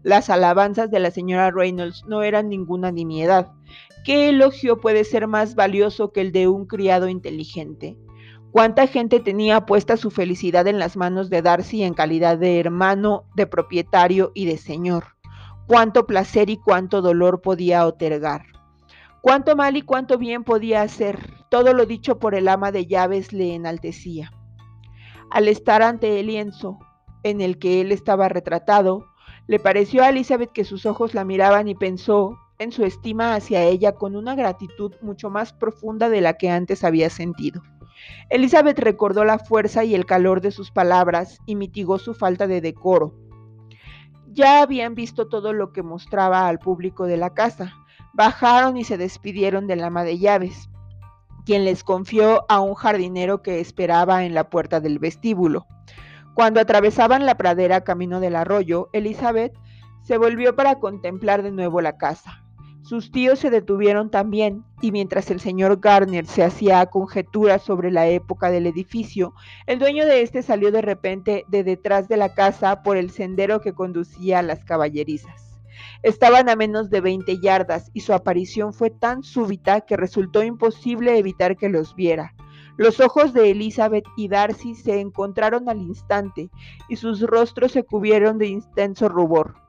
Las 0.01 0.29
alabanzas 0.29 0.89
de 0.91 1.01
la 1.01 1.11
señora 1.11 1.51
Reynolds 1.51 2.05
no 2.07 2.23
eran 2.23 2.47
ninguna 2.47 2.91
nimiedad. 2.91 3.51
¿Qué 4.03 4.27
elogio 4.29 4.81
puede 4.81 5.05
ser 5.05 5.27
más 5.27 5.55
valioso 5.55 6.11
que 6.11 6.19
el 6.19 6.33
de 6.33 6.49
un 6.49 6.65
criado 6.65 7.07
inteligente? 7.07 7.97
¿Cuánta 8.51 8.85
gente 8.85 9.21
tenía 9.21 9.65
puesta 9.65 9.95
su 9.95 10.11
felicidad 10.11 10.67
en 10.67 10.77
las 10.77 10.97
manos 10.97 11.29
de 11.29 11.41
Darcy 11.41 11.83
en 11.83 11.93
calidad 11.93 12.37
de 12.37 12.59
hermano, 12.59 13.23
de 13.35 13.47
propietario 13.47 14.33
y 14.35 14.45
de 14.45 14.57
señor? 14.57 15.15
¿Cuánto 15.67 16.05
placer 16.05 16.49
y 16.49 16.57
cuánto 16.57 17.01
dolor 17.01 17.41
podía 17.41 17.87
otorgar? 17.87 18.45
¿Cuánto 19.21 19.55
mal 19.55 19.77
y 19.77 19.81
cuánto 19.81 20.17
bien 20.17 20.43
podía 20.43 20.81
hacer? 20.81 21.33
Todo 21.49 21.73
lo 21.73 21.85
dicho 21.85 22.19
por 22.19 22.35
el 22.35 22.49
ama 22.49 22.73
de 22.73 22.85
llaves 22.85 23.31
le 23.31 23.55
enaltecía. 23.55 24.33
Al 25.31 25.47
estar 25.47 25.81
ante 25.81 26.19
el 26.19 26.27
lienzo 26.27 26.77
en 27.23 27.39
el 27.39 27.57
que 27.57 27.79
él 27.79 27.93
estaba 27.93 28.27
retratado, 28.27 29.05
le 29.47 29.59
pareció 29.59 30.03
a 30.03 30.09
Elizabeth 30.09 30.51
que 30.51 30.65
sus 30.65 30.85
ojos 30.85 31.13
la 31.13 31.23
miraban 31.23 31.69
y 31.69 31.75
pensó 31.75 32.37
en 32.59 32.71
su 32.71 32.83
estima 32.83 33.35
hacia 33.35 33.63
ella 33.63 33.93
con 33.93 34.15
una 34.15 34.35
gratitud 34.35 34.93
mucho 35.01 35.29
más 35.29 35.53
profunda 35.53 36.09
de 36.09 36.21
la 36.21 36.33
que 36.33 36.49
antes 36.49 36.83
había 36.83 37.09
sentido. 37.09 37.61
Elizabeth 38.29 38.79
recordó 38.79 39.23
la 39.25 39.39
fuerza 39.39 39.83
y 39.83 39.95
el 39.95 40.05
calor 40.05 40.41
de 40.41 40.51
sus 40.51 40.71
palabras 40.71 41.39
y 41.45 41.55
mitigó 41.55 41.99
su 41.99 42.13
falta 42.13 42.47
de 42.47 42.61
decoro. 42.61 43.13
Ya 44.27 44.61
habían 44.61 44.95
visto 44.95 45.27
todo 45.27 45.53
lo 45.53 45.71
que 45.71 45.83
mostraba 45.83 46.47
al 46.47 46.59
público 46.59 47.05
de 47.05 47.17
la 47.17 47.33
casa. 47.33 47.73
Bajaron 48.13 48.77
y 48.77 48.83
se 48.83 48.97
despidieron 48.97 49.67
del 49.67 49.83
ama 49.83 50.03
de 50.03 50.17
llaves, 50.17 50.69
quien 51.45 51.65
les 51.65 51.83
confió 51.83 52.45
a 52.49 52.59
un 52.59 52.73
jardinero 52.73 53.41
que 53.41 53.59
esperaba 53.59 54.25
en 54.25 54.33
la 54.33 54.49
puerta 54.49 54.79
del 54.79 54.99
vestíbulo. 54.99 55.65
Cuando 56.33 56.59
atravesaban 56.59 57.25
la 57.25 57.37
pradera 57.37 57.83
camino 57.83 58.19
del 58.19 58.35
arroyo, 58.35 58.89
Elizabeth 58.91 59.53
se 60.01 60.17
volvió 60.17 60.55
para 60.55 60.79
contemplar 60.79 61.43
de 61.43 61.51
nuevo 61.51 61.81
la 61.81 61.97
casa. 61.97 62.42
Sus 62.83 63.11
tíos 63.11 63.39
se 63.39 63.49
detuvieron 63.49 64.11
también, 64.11 64.65
y 64.81 64.91
mientras 64.91 65.31
el 65.31 65.39
señor 65.39 65.79
Garner 65.79 66.25
se 66.25 66.43
hacía 66.43 66.85
conjeturas 66.87 67.61
sobre 67.61 67.91
la 67.91 68.09
época 68.09 68.51
del 68.51 68.67
edificio, 68.67 69.33
el 69.67 69.79
dueño 69.79 70.05
de 70.05 70.21
este 70.21 70.41
salió 70.41 70.69
de 70.69 70.81
repente 70.81 71.45
de 71.47 71.63
detrás 71.63 72.09
de 72.09 72.17
la 72.17 72.33
casa 72.33 72.83
por 72.83 72.97
el 72.97 73.09
sendero 73.09 73.61
que 73.61 73.71
conducía 73.71 74.39
a 74.39 74.43
las 74.43 74.65
caballerizas. 74.65 75.61
Estaban 76.01 76.49
a 76.49 76.57
menos 76.57 76.89
de 76.89 76.99
20 76.99 77.39
yardas 77.39 77.89
y 77.93 78.01
su 78.01 78.11
aparición 78.13 78.73
fue 78.73 78.89
tan 78.89 79.23
súbita 79.23 79.81
que 79.81 79.95
resultó 79.95 80.43
imposible 80.43 81.17
evitar 81.17 81.55
que 81.55 81.69
los 81.69 81.95
viera. 81.95 82.35
Los 82.75 82.99
ojos 82.99 83.31
de 83.31 83.51
Elizabeth 83.51 84.05
y 84.17 84.27
Darcy 84.27 84.75
se 84.75 84.99
encontraron 84.99 85.69
al 85.69 85.79
instante 85.79 86.49
y 86.89 86.97
sus 86.97 87.21
rostros 87.21 87.71
se 87.71 87.83
cubrieron 87.83 88.37
de 88.37 88.47
intenso 88.47 89.07
rubor. 89.07 89.62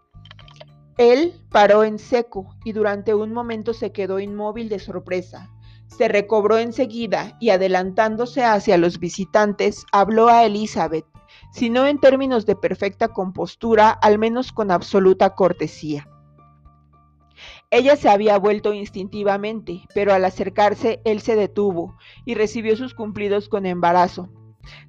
Él 0.97 1.35
paró 1.51 1.83
en 1.83 1.99
seco 1.99 2.55
y 2.65 2.73
durante 2.73 3.15
un 3.15 3.33
momento 3.33 3.75
se 3.75 3.91
quedó 3.91 4.21
inmóvil 4.21 4.69
de 4.69 4.79
sorpresa. 4.79 5.51
Se 5.87 6.09
recobró 6.09 6.59
enseguida 6.59 7.37
y 7.41 7.51
adelantándose 7.51 8.45
hacia 8.45 8.79
los 8.79 8.99
visitantes, 8.99 9.85
habló 9.93 10.29
a 10.29 10.45
Elizabeth, 10.45 11.07
si 11.53 11.69
no 11.69 11.87
en 11.87 11.99
términos 11.99 12.47
de 12.47 12.57
perfecta 12.57 13.09
compostura, 13.09 13.91
al 13.91 14.19
menos 14.19 14.53
con 14.53 14.71
absoluta 14.71 15.35
cortesía. 15.35 16.09
Ella 17.71 17.97
se 17.97 18.09
había 18.09 18.39
vuelto 18.39 18.73
instintivamente, 18.73 19.83
pero 19.95 20.13
al 20.13 20.25
acercarse 20.25 21.01
él 21.05 21.21
se 21.21 21.35
detuvo 21.35 21.97
y 22.25 22.35
recibió 22.35 22.77
sus 22.77 22.95
cumplidos 22.95 23.49
con 23.49 23.67
embarazo. 23.67 24.29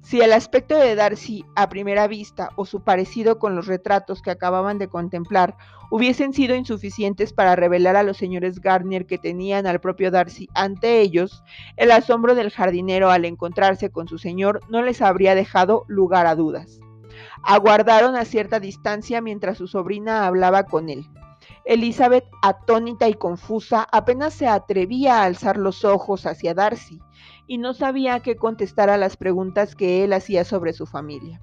Si 0.02 0.20
el 0.20 0.32
aspecto 0.32 0.76
de 0.76 0.94
Darcy 0.94 1.44
a 1.54 1.68
primera 1.68 2.06
vista 2.06 2.50
o 2.56 2.64
su 2.64 2.82
parecido 2.82 3.38
con 3.38 3.56
los 3.56 3.66
retratos 3.66 4.22
que 4.22 4.30
acababan 4.30 4.78
de 4.78 4.88
contemplar 4.88 5.56
hubiesen 5.90 6.32
sido 6.32 6.54
insuficientes 6.54 7.32
para 7.32 7.56
revelar 7.56 7.96
a 7.96 8.02
los 8.02 8.16
señores 8.16 8.60
Gardner 8.60 9.06
que 9.06 9.18
tenían 9.18 9.66
al 9.66 9.80
propio 9.80 10.10
Darcy 10.10 10.48
ante 10.54 11.00
ellos, 11.00 11.42
el 11.76 11.90
asombro 11.90 12.34
del 12.34 12.50
jardinero 12.50 13.10
al 13.10 13.24
encontrarse 13.24 13.90
con 13.90 14.08
su 14.08 14.18
señor 14.18 14.60
no 14.68 14.82
les 14.82 15.02
habría 15.02 15.34
dejado 15.34 15.84
lugar 15.88 16.26
a 16.26 16.34
dudas. 16.34 16.80
Aguardaron 17.42 18.16
a 18.16 18.24
cierta 18.24 18.60
distancia 18.60 19.20
mientras 19.20 19.58
su 19.58 19.68
sobrina 19.68 20.26
hablaba 20.26 20.64
con 20.64 20.88
él. 20.88 21.06
Elizabeth, 21.64 22.24
atónita 22.42 23.08
y 23.08 23.14
confusa, 23.14 23.86
apenas 23.90 24.34
se 24.34 24.46
atrevía 24.46 25.20
a 25.20 25.24
alzar 25.24 25.56
los 25.56 25.84
ojos 25.84 26.26
hacia 26.26 26.54
Darcy 26.54 27.00
y 27.46 27.58
no 27.58 27.74
sabía 27.74 28.20
qué 28.20 28.36
contestar 28.36 28.90
a 28.90 28.96
las 28.96 29.16
preguntas 29.16 29.74
que 29.74 30.04
él 30.04 30.12
hacía 30.12 30.44
sobre 30.44 30.72
su 30.72 30.86
familia. 30.86 31.40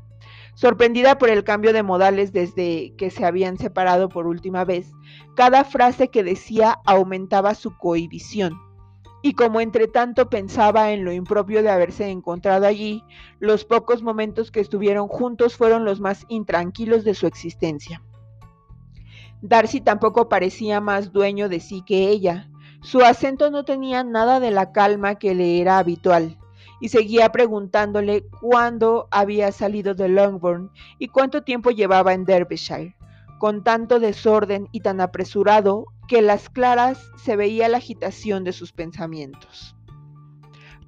Sorprendida 0.56 1.18
por 1.18 1.30
el 1.30 1.44
cambio 1.44 1.74
de 1.74 1.84
modales 1.84 2.32
desde 2.32 2.94
que 2.96 3.10
se 3.10 3.26
habían 3.26 3.58
separado 3.58 4.08
por 4.10 4.28
última 4.28 4.66
vez, 4.66 4.92
cada 5.36 5.64
frase 5.64 6.10
que 6.10 6.24
decía 6.24 6.80
aumentaba 6.86 7.56
su 7.56 7.76
cohibición. 7.78 8.62
Y 9.24 9.34
como 9.34 9.62
entre 9.62 9.88
tanto 9.88 10.30
pensaba 10.30 10.92
en 10.92 11.06
lo 11.06 11.14
impropio 11.14 11.64
de 11.64 11.70
haberse 11.70 12.10
encontrado 12.10 12.68
allí, 12.68 13.04
los 13.40 13.66
pocos 13.66 14.04
momentos 14.04 14.52
que 14.52 14.60
estuvieron 14.60 15.08
juntos 15.08 15.56
fueron 15.56 15.86
los 15.86 16.02
más 16.02 16.26
intranquilos 16.28 17.04
de 17.04 17.14
su 17.14 17.26
existencia. 17.26 18.04
Darcy 19.46 19.82
tampoco 19.82 20.30
parecía 20.30 20.80
más 20.80 21.12
dueño 21.12 21.50
de 21.50 21.60
sí 21.60 21.84
que 21.86 22.08
ella. 22.08 22.50
Su 22.82 23.02
acento 23.02 23.52
no 23.52 23.66
tenía 23.66 24.02
nada 24.06 24.40
de 24.40 24.52
la 24.52 24.72
calma 24.72 25.16
que 25.16 25.36
le 25.36 25.60
era 25.60 25.80
habitual, 25.80 26.38
y 26.80 26.88
seguía 26.88 27.30
preguntándole 27.34 28.26
cuándo 28.40 29.10
había 29.12 29.52
salido 29.52 29.96
de 29.96 30.08
Longbourn 30.08 30.72
y 30.98 31.10
cuánto 31.10 31.44
tiempo 31.44 31.72
llevaba 31.72 32.14
en 32.14 32.24
Derbyshire, 32.24 32.96
con 33.38 33.66
tanto 33.66 34.00
desorden 34.00 34.70
y 34.72 34.80
tan 34.80 35.02
apresurado 35.02 35.88
que 36.08 36.22
las 36.22 36.50
claras 36.50 37.12
se 37.18 37.36
veía 37.36 37.68
la 37.68 37.80
agitación 37.80 38.46
de 38.46 38.54
sus 38.54 38.72
pensamientos. 38.72 39.76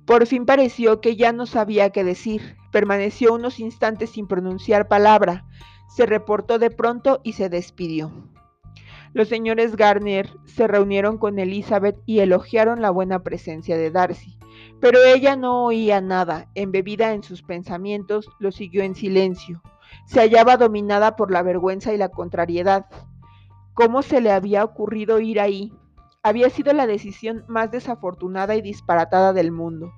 Por 0.05 0.27
fin 0.27 0.45
pareció 0.45 1.01
que 1.01 1.17
ya 1.17 1.33
no 1.33 1.45
sabía 1.45 1.89
qué 1.89 2.05
decir. 2.05 2.55
Permaneció 2.71 3.33
unos 3.33 3.59
instantes 3.59 4.11
sin 4.11 4.27
pronunciar 4.27 4.87
palabra, 4.87 5.45
se 5.89 6.05
reportó 6.05 6.57
de 6.57 6.69
pronto 6.69 7.19
y 7.21 7.33
se 7.33 7.49
despidió. 7.49 8.13
Los 9.15 9.29
señores 9.29 9.77
Garner 9.77 10.29
se 10.43 10.67
reunieron 10.67 11.17
con 11.17 11.39
Elizabeth 11.39 11.95
y 12.05 12.19
elogiaron 12.19 12.81
la 12.81 12.89
buena 12.89 13.23
presencia 13.23 13.77
de 13.77 13.89
Darcy, 13.89 14.37
Pero 14.81 14.99
ella 15.05 15.37
no 15.37 15.63
oía 15.63 16.01
nada, 16.01 16.49
embebida 16.53 17.13
en 17.13 17.23
sus 17.23 17.41
pensamientos, 17.41 18.29
lo 18.39 18.51
siguió 18.51 18.83
en 18.83 18.93
silencio. 18.93 19.61
Se 20.05 20.19
hallaba 20.19 20.57
dominada 20.57 21.15
por 21.15 21.31
la 21.31 21.43
vergüenza 21.43 21.93
y 21.93 21.97
la 21.97 22.09
contrariedad. 22.09 22.87
¿Cómo 23.73 24.01
se 24.01 24.19
le 24.19 24.33
había 24.33 24.65
ocurrido 24.65 25.21
ir 25.21 25.39
ahí? 25.39 25.71
Había 26.21 26.49
sido 26.49 26.73
la 26.73 26.85
decisión 26.85 27.45
más 27.47 27.71
desafortunada 27.71 28.57
y 28.57 28.61
disparatada 28.61 29.31
del 29.31 29.53
mundo. 29.53 29.93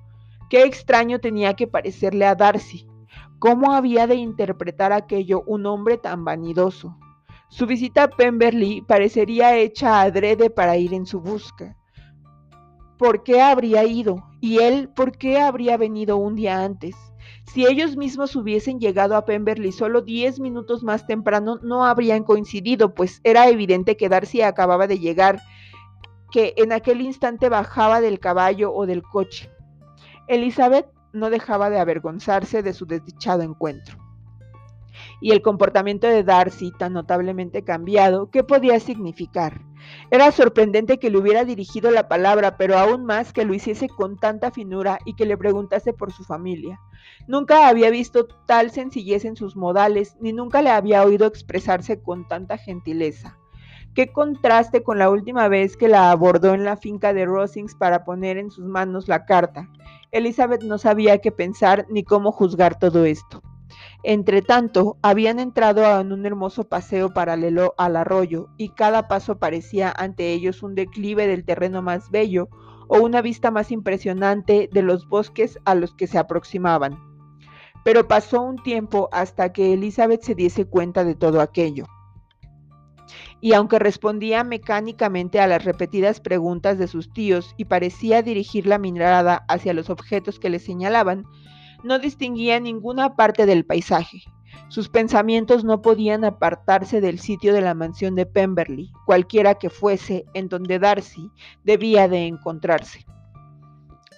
Qué 0.48 0.62
extraño 0.62 1.18
tenía 1.18 1.54
que 1.54 1.66
parecerle 1.66 2.24
a 2.24 2.36
Darcy. 2.36 2.86
¿Cómo 3.40 3.72
había 3.72 4.06
de 4.06 4.14
interpretar 4.14 4.92
aquello 4.92 5.42
un 5.44 5.66
hombre 5.66 5.98
tan 5.98 6.24
vanidoso? 6.24 6.96
Su 7.48 7.66
visita 7.66 8.04
a 8.04 8.08
Pemberley 8.08 8.82
parecería 8.82 9.56
hecha 9.56 10.02
adrede 10.02 10.50
para 10.50 10.76
ir 10.76 10.92
en 10.92 11.06
su 11.06 11.20
busca. 11.20 11.76
¿Por 12.98 13.22
qué 13.22 13.40
habría 13.40 13.84
ido? 13.84 14.24
¿Y 14.40 14.58
él 14.58 14.90
por 14.90 15.16
qué 15.16 15.38
habría 15.40 15.76
venido 15.76 16.16
un 16.16 16.34
día 16.34 16.64
antes? 16.64 16.94
Si 17.52 17.66
ellos 17.66 17.96
mismos 17.96 18.36
hubiesen 18.36 18.80
llegado 18.80 19.16
a 19.16 19.24
Pemberley 19.24 19.72
solo 19.72 20.02
diez 20.02 20.40
minutos 20.40 20.82
más 20.82 21.06
temprano, 21.06 21.58
no 21.62 21.84
habrían 21.84 22.22
coincidido, 22.22 22.94
pues 22.94 23.20
era 23.24 23.48
evidente 23.48 23.96
que 23.96 24.08
Darcy 24.08 24.42
acababa 24.42 24.86
de 24.86 24.98
llegar, 24.98 25.40
que 26.30 26.52
en 26.58 26.72
aquel 26.72 27.00
instante 27.00 27.48
bajaba 27.48 28.02
del 28.02 28.20
caballo 28.20 28.74
o 28.74 28.84
del 28.84 29.02
coche. 29.02 29.50
Elizabeth 30.26 30.86
no 31.14 31.30
dejaba 31.30 31.70
de 31.70 31.78
avergonzarse 31.78 32.62
de 32.62 32.74
su 32.74 32.84
desdichado 32.84 33.42
encuentro. 33.42 34.07
Y 35.20 35.32
el 35.32 35.42
comportamiento 35.42 36.06
de 36.06 36.22
Darcy, 36.22 36.72
tan 36.78 36.92
notablemente 36.92 37.64
cambiado, 37.64 38.30
¿qué 38.30 38.44
podía 38.44 38.78
significar? 38.78 39.62
Era 40.10 40.30
sorprendente 40.30 40.98
que 40.98 41.10
le 41.10 41.18
hubiera 41.18 41.44
dirigido 41.44 41.90
la 41.90 42.08
palabra, 42.08 42.56
pero 42.56 42.78
aún 42.78 43.04
más 43.04 43.32
que 43.32 43.44
lo 43.44 43.54
hiciese 43.54 43.88
con 43.88 44.16
tanta 44.16 44.50
finura 44.50 44.98
y 45.04 45.14
que 45.14 45.26
le 45.26 45.36
preguntase 45.36 45.92
por 45.92 46.12
su 46.12 46.24
familia. 46.24 46.80
Nunca 47.26 47.68
había 47.68 47.90
visto 47.90 48.26
tal 48.46 48.70
sencillez 48.70 49.24
en 49.24 49.36
sus 49.36 49.56
modales, 49.56 50.16
ni 50.20 50.32
nunca 50.32 50.62
le 50.62 50.70
había 50.70 51.04
oído 51.04 51.26
expresarse 51.26 52.00
con 52.00 52.26
tanta 52.26 52.56
gentileza. 52.56 53.38
Qué 53.94 54.12
contraste 54.12 54.82
con 54.84 54.98
la 54.98 55.10
última 55.10 55.48
vez 55.48 55.76
que 55.76 55.88
la 55.88 56.12
abordó 56.12 56.54
en 56.54 56.64
la 56.64 56.76
finca 56.76 57.12
de 57.12 57.24
Rosings 57.24 57.74
para 57.74 58.04
poner 58.04 58.38
en 58.38 58.50
sus 58.50 58.64
manos 58.64 59.08
la 59.08 59.24
carta. 59.24 59.68
Elizabeth 60.12 60.62
no 60.62 60.78
sabía 60.78 61.18
qué 61.18 61.32
pensar 61.32 61.86
ni 61.90 62.04
cómo 62.04 62.30
juzgar 62.30 62.78
todo 62.78 63.04
esto. 63.04 63.42
Entretanto, 64.04 64.96
habían 65.02 65.40
entrado 65.40 66.00
en 66.00 66.12
un 66.12 66.24
hermoso 66.24 66.68
paseo 66.68 67.12
paralelo 67.12 67.74
al 67.78 67.96
arroyo, 67.96 68.48
y 68.56 68.70
cada 68.70 69.08
paso 69.08 69.38
parecía 69.38 69.92
ante 69.96 70.32
ellos 70.32 70.62
un 70.62 70.74
declive 70.74 71.26
del 71.26 71.44
terreno 71.44 71.82
más 71.82 72.10
bello 72.10 72.48
o 72.86 73.00
una 73.00 73.22
vista 73.22 73.50
más 73.50 73.70
impresionante 73.70 74.68
de 74.72 74.82
los 74.82 75.08
bosques 75.08 75.58
a 75.64 75.74
los 75.74 75.94
que 75.94 76.06
se 76.06 76.18
aproximaban. 76.18 76.98
Pero 77.84 78.06
pasó 78.06 78.40
un 78.42 78.62
tiempo 78.62 79.08
hasta 79.12 79.52
que 79.52 79.72
Elizabeth 79.72 80.22
se 80.22 80.34
diese 80.34 80.64
cuenta 80.64 81.04
de 81.04 81.14
todo 81.14 81.40
aquello 81.40 81.86
y 83.40 83.52
aunque 83.52 83.78
respondía 83.78 84.44
mecánicamente 84.44 85.40
a 85.40 85.46
las 85.46 85.64
repetidas 85.64 86.20
preguntas 86.20 86.78
de 86.78 86.88
sus 86.88 87.12
tíos 87.12 87.54
y 87.56 87.66
parecía 87.66 88.22
dirigir 88.22 88.66
la 88.66 88.78
mirada 88.78 89.44
hacia 89.48 89.74
los 89.74 89.90
objetos 89.90 90.38
que 90.38 90.50
le 90.50 90.58
señalaban, 90.58 91.24
no 91.82 91.98
distinguía 91.98 92.60
ninguna 92.60 93.16
parte 93.16 93.46
del 93.46 93.64
paisaje. 93.64 94.22
Sus 94.68 94.88
pensamientos 94.88 95.64
no 95.64 95.80
podían 95.80 96.24
apartarse 96.24 97.00
del 97.00 97.18
sitio 97.18 97.54
de 97.54 97.60
la 97.60 97.74
mansión 97.74 98.14
de 98.14 98.26
Pemberley, 98.26 98.92
cualquiera 99.06 99.54
que 99.54 99.70
fuese 99.70 100.26
en 100.34 100.48
donde 100.48 100.78
Darcy 100.78 101.30
debía 101.64 102.08
de 102.08 102.26
encontrarse. 102.26 103.06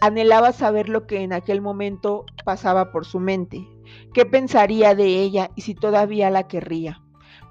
Anhelaba 0.00 0.52
saber 0.52 0.88
lo 0.88 1.06
que 1.06 1.22
en 1.22 1.32
aquel 1.32 1.60
momento 1.60 2.24
pasaba 2.44 2.90
por 2.90 3.04
su 3.04 3.20
mente, 3.20 3.68
qué 4.14 4.24
pensaría 4.24 4.94
de 4.94 5.22
ella 5.22 5.50
y 5.54 5.60
si 5.62 5.74
todavía 5.74 6.30
la 6.30 6.48
querría. 6.48 7.02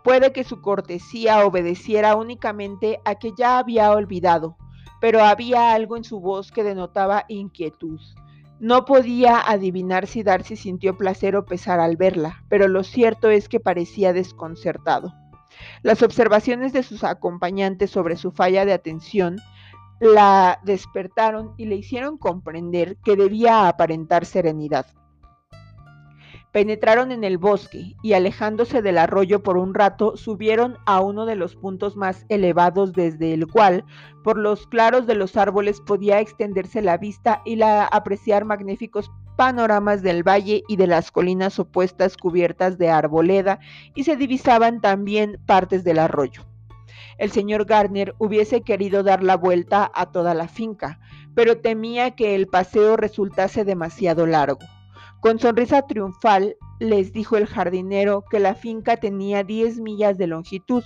Puede 0.03 0.33
que 0.33 0.43
su 0.43 0.62
cortesía 0.62 1.45
obedeciera 1.45 2.15
únicamente 2.15 2.99
a 3.05 3.15
que 3.15 3.33
ya 3.38 3.60
había 3.60 3.91
olvidado, 3.91 4.57
pero 4.99 5.23
había 5.23 5.73
algo 5.73 5.95
en 5.95 6.03
su 6.03 6.19
voz 6.19 6.51
que 6.51 6.63
denotaba 6.63 7.25
inquietud. 7.27 7.99
No 8.59 8.83
podía 8.83 9.39
adivinar 9.39 10.05
si 10.05 10.21
Darcy 10.21 10.57
sintió 10.57 10.97
placer 10.97 11.37
o 11.37 11.45
pesar 11.45 11.79
al 11.79 11.95
verla, 11.95 12.43
pero 12.49 12.67
lo 12.67 12.83
cierto 12.83 13.29
es 13.29 13.47
que 13.47 13.61
parecía 13.61 14.11
desconcertado. 14.11 15.13
Las 15.81 16.03
observaciones 16.03 16.73
de 16.73 16.83
sus 16.83 17.05
acompañantes 17.05 17.89
sobre 17.89 18.17
su 18.17 18.31
falla 18.31 18.65
de 18.65 18.73
atención 18.73 19.37
la 20.01 20.59
despertaron 20.63 21.53
y 21.57 21.65
le 21.65 21.75
hicieron 21.75 22.17
comprender 22.17 22.97
que 22.97 23.15
debía 23.15 23.67
aparentar 23.67 24.25
serenidad. 24.25 24.85
Penetraron 26.51 27.12
en 27.12 27.23
el 27.23 27.38
bosque 27.38 27.95
y 28.01 28.13
alejándose 28.13 28.81
del 28.81 28.97
arroyo 28.97 29.43
por 29.43 29.57
un 29.57 29.75
rato, 29.75 30.17
subieron 30.17 30.77
a 30.88 30.99
uno 30.99 31.27
de 31.27 31.35
los 31.35 31.55
puntos 31.55 31.95
más 31.95 32.25
elevados 32.27 32.93
desde 32.93 33.35
el 33.35 33.45
cual, 33.45 33.85
por 34.23 34.39
los 34.39 34.65
claros 34.65 35.05
de 35.05 35.13
los 35.13 35.38
árboles, 35.38 35.79
podía 35.79 36.19
extenderse 36.19 36.81
la 36.81 36.97
vista 36.97 37.43
y 37.45 37.55
la 37.55 37.85
apreciar 37.85 38.45
magníficos 38.45 39.12
panoramas 39.38 40.01
del 40.01 40.27
valle 40.27 40.63
y 40.67 40.75
de 40.75 40.88
las 40.88 41.12
colinas 41.12 41.59
opuestas 41.59 42.17
cubiertas 42.17 42.79
de 42.79 42.89
arboleda 42.89 43.59
y 43.93 44.03
se 44.03 44.15
divisaban 44.15 44.81
también 44.81 45.39
partes 45.45 45.83
del 45.83 45.99
arroyo. 45.99 46.47
El 47.19 47.31
señor 47.31 47.65
Gardner 47.65 48.15
hubiese 48.17 48.62
querido 48.62 49.03
dar 49.03 49.21
la 49.21 49.38
vuelta 49.38 49.91
a 49.93 50.07
toda 50.12 50.33
la 50.33 50.47
finca, 50.47 50.99
pero 51.35 51.59
temía 51.59 52.12
que 52.15 52.33
el 52.33 52.47
paseo 52.47 52.97
resultase 52.97 53.65
demasiado 53.65 54.25
largo. 54.25 54.59
Con 55.19 55.38
sonrisa 55.38 55.82
triunfal 55.82 56.55
les 56.79 57.12
dijo 57.12 57.36
el 57.36 57.45
jardinero 57.45 58.23
que 58.29 58.39
la 58.39 58.55
finca 58.55 58.95
tenía 58.95 59.43
10 59.43 59.82
millas 59.82 60.17
de 60.17 60.27
longitud, 60.27 60.82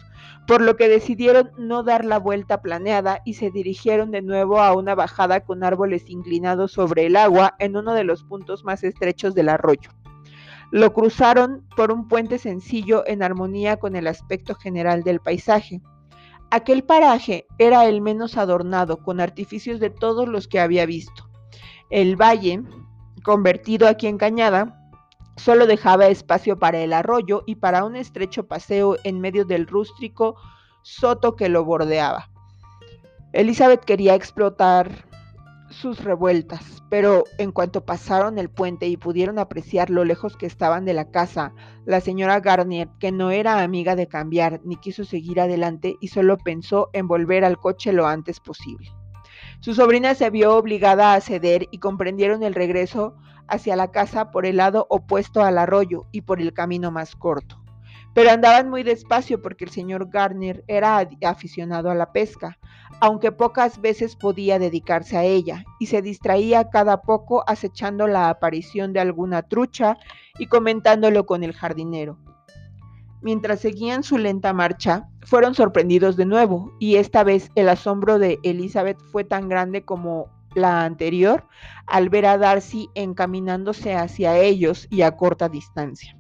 por 0.48 0.62
lo 0.62 0.76
que 0.76 0.90
decidieron 0.90 1.52
no 1.60 1.84
dar 1.84 2.04
la 2.04 2.18
vuelta 2.18 2.62
planeada 2.62 3.22
y 3.26 3.36
se 3.36 3.52
dirigieron 3.52 4.10
de 4.10 4.24
nuevo 4.24 4.60
a 4.60 4.74
una 4.74 4.96
bajada 4.96 5.42
con 5.42 5.64
árboles 5.64 6.10
inclinados 6.10 6.72
sobre 6.72 7.06
el 7.06 7.16
agua 7.16 7.56
en 7.60 7.78
uno 7.78 7.94
de 7.94 8.04
los 8.04 8.24
puntos 8.24 8.64
más 8.64 8.84
estrechos 8.84 9.36
del 9.36 9.50
arroyo. 9.50 9.92
Lo 10.72 10.92
cruzaron 10.94 11.68
por 11.76 11.92
un 11.92 12.08
puente 12.08 12.40
sencillo 12.40 13.04
en 13.06 13.22
armonía 13.22 13.78
con 13.78 13.96
el 13.96 14.08
aspecto 14.08 14.56
general 14.56 15.04
del 15.04 15.20
paisaje. 15.20 15.80
Aquel 16.50 16.84
paraje 16.84 17.46
era 17.60 17.86
el 17.86 18.02
menos 18.02 18.38
adornado 18.38 18.98
con 18.98 19.20
artificios 19.20 19.80
de 19.80 19.92
todos 19.92 20.28
los 20.28 20.48
que 20.48 20.60
había 20.60 20.88
visto. 20.88 21.30
El 21.92 22.16
valle, 22.16 22.64
convertido 23.24 23.88
aquí 23.88 24.08
en 24.08 24.18
cañada, 24.18 24.80
solo 25.38 25.66
dejaba 25.66 26.08
espacio 26.08 26.60
para 26.60 26.80
el 26.80 26.94
arroyo 26.94 27.44
y 27.46 27.56
para 27.56 27.86
un 27.86 27.96
estrecho 27.96 28.48
paseo 28.48 28.98
en 29.04 29.20
medio 29.20 29.46
del 29.46 29.68
rústico 29.68 30.36
soto 30.84 31.36
que 31.36 31.50
lo 31.50 31.66
bordeaba. 31.66 32.30
Elizabeth 33.32 33.84
quería 33.84 34.14
explotar 34.14 35.06
sus 35.70 36.04
revueltas, 36.04 36.84
pero 36.90 37.24
en 37.40 37.52
cuanto 37.52 37.84
pasaron 37.84 38.38
el 38.38 38.50
puente 38.50 38.88
y 38.88 38.98
pudieron 38.98 39.40
apreciar 39.40 39.90
lo 39.90 40.06
lejos 40.06 40.38
que 40.38 40.46
estaban 40.46 40.86
de 40.86 40.94
la 40.94 41.10
casa, 41.10 41.54
la 41.86 42.00
señora 42.00 42.40
Garnier, 42.42 42.90
que 43.00 43.12
no 43.12 43.32
era 43.32 43.64
amiga 43.64 43.96
de 43.96 44.08
cambiar 44.08 44.62
ni 44.64 44.78
quiso 44.78 45.04
seguir 45.04 45.42
adelante 45.42 45.96
y 46.00 46.10
solo 46.10 46.38
pensó 46.38 46.90
en 46.94 47.08
volver 47.08 47.44
al 47.44 47.58
coche 47.58 47.92
lo 47.92 48.06
antes 48.06 48.40
posible. 48.40 48.92
Su 49.64 49.74
sobrina 49.74 50.14
se 50.14 50.30
vio 50.30 50.58
obligada 50.58 51.14
a 51.14 51.22
ceder 51.22 51.70
y 51.72 51.78
comprendieron 51.78 52.44
el 52.44 52.54
regreso 52.54 53.16
hacia 53.48 53.78
la 53.78 53.92
casa 53.92 54.30
por 54.30 54.46
el 54.46 54.58
lado 54.58 54.88
opuesto 54.90 55.42
al 55.42 55.58
arroyo 55.58 56.04
y 56.12 56.24
por 56.24 56.42
el 56.42 56.52
camino 56.52 56.92
más 56.92 57.16
corto. 57.16 57.64
Pero 58.14 58.30
andaban 58.30 58.70
muy 58.70 58.84
despacio 58.84 59.42
porque 59.42 59.64
el 59.64 59.72
señor 59.72 60.10
Garner 60.10 60.66
era 60.68 61.08
aficionado 61.26 61.90
a 61.90 61.96
la 61.96 62.12
pesca, 62.12 62.60
aunque 63.00 63.32
pocas 63.32 63.80
veces 63.80 64.18
podía 64.18 64.60
dedicarse 64.60 65.16
a 65.16 65.24
ella, 65.24 65.64
y 65.80 65.86
se 65.86 66.02
distraía 66.02 66.70
cada 66.70 67.02
poco 67.02 67.46
acechando 67.48 68.06
la 68.06 68.28
aparición 68.28 68.92
de 68.92 69.00
alguna 69.00 69.44
trucha 69.44 69.96
y 70.38 70.48
comentándolo 70.48 71.26
con 71.26 71.42
el 71.42 71.54
jardinero. 71.54 72.18
Mientras 73.24 73.62
seguían 73.62 74.04
su 74.04 74.18
lenta 74.18 74.52
marcha, 74.52 75.08
fueron 75.22 75.56
sorprendidos 75.56 76.18
de 76.18 76.26
nuevo, 76.26 76.74
y 76.78 76.98
esta 76.98 77.24
vez 77.24 77.52
el 77.56 77.70
asombro 77.70 78.20
de 78.20 78.38
Elizabeth 78.44 79.00
fue 79.14 79.24
tan 79.24 79.48
grande 79.48 79.86
como 79.86 80.28
la 80.56 80.84
anterior 80.84 81.48
al 81.88 82.10
ver 82.10 82.26
a 82.26 82.38
Darcy 82.38 82.90
encaminándose 82.96 83.96
hacia 83.96 84.38
ellos 84.38 84.88
y 84.90 85.04
a 85.04 85.16
corta 85.16 85.48
distancia. 85.48 86.18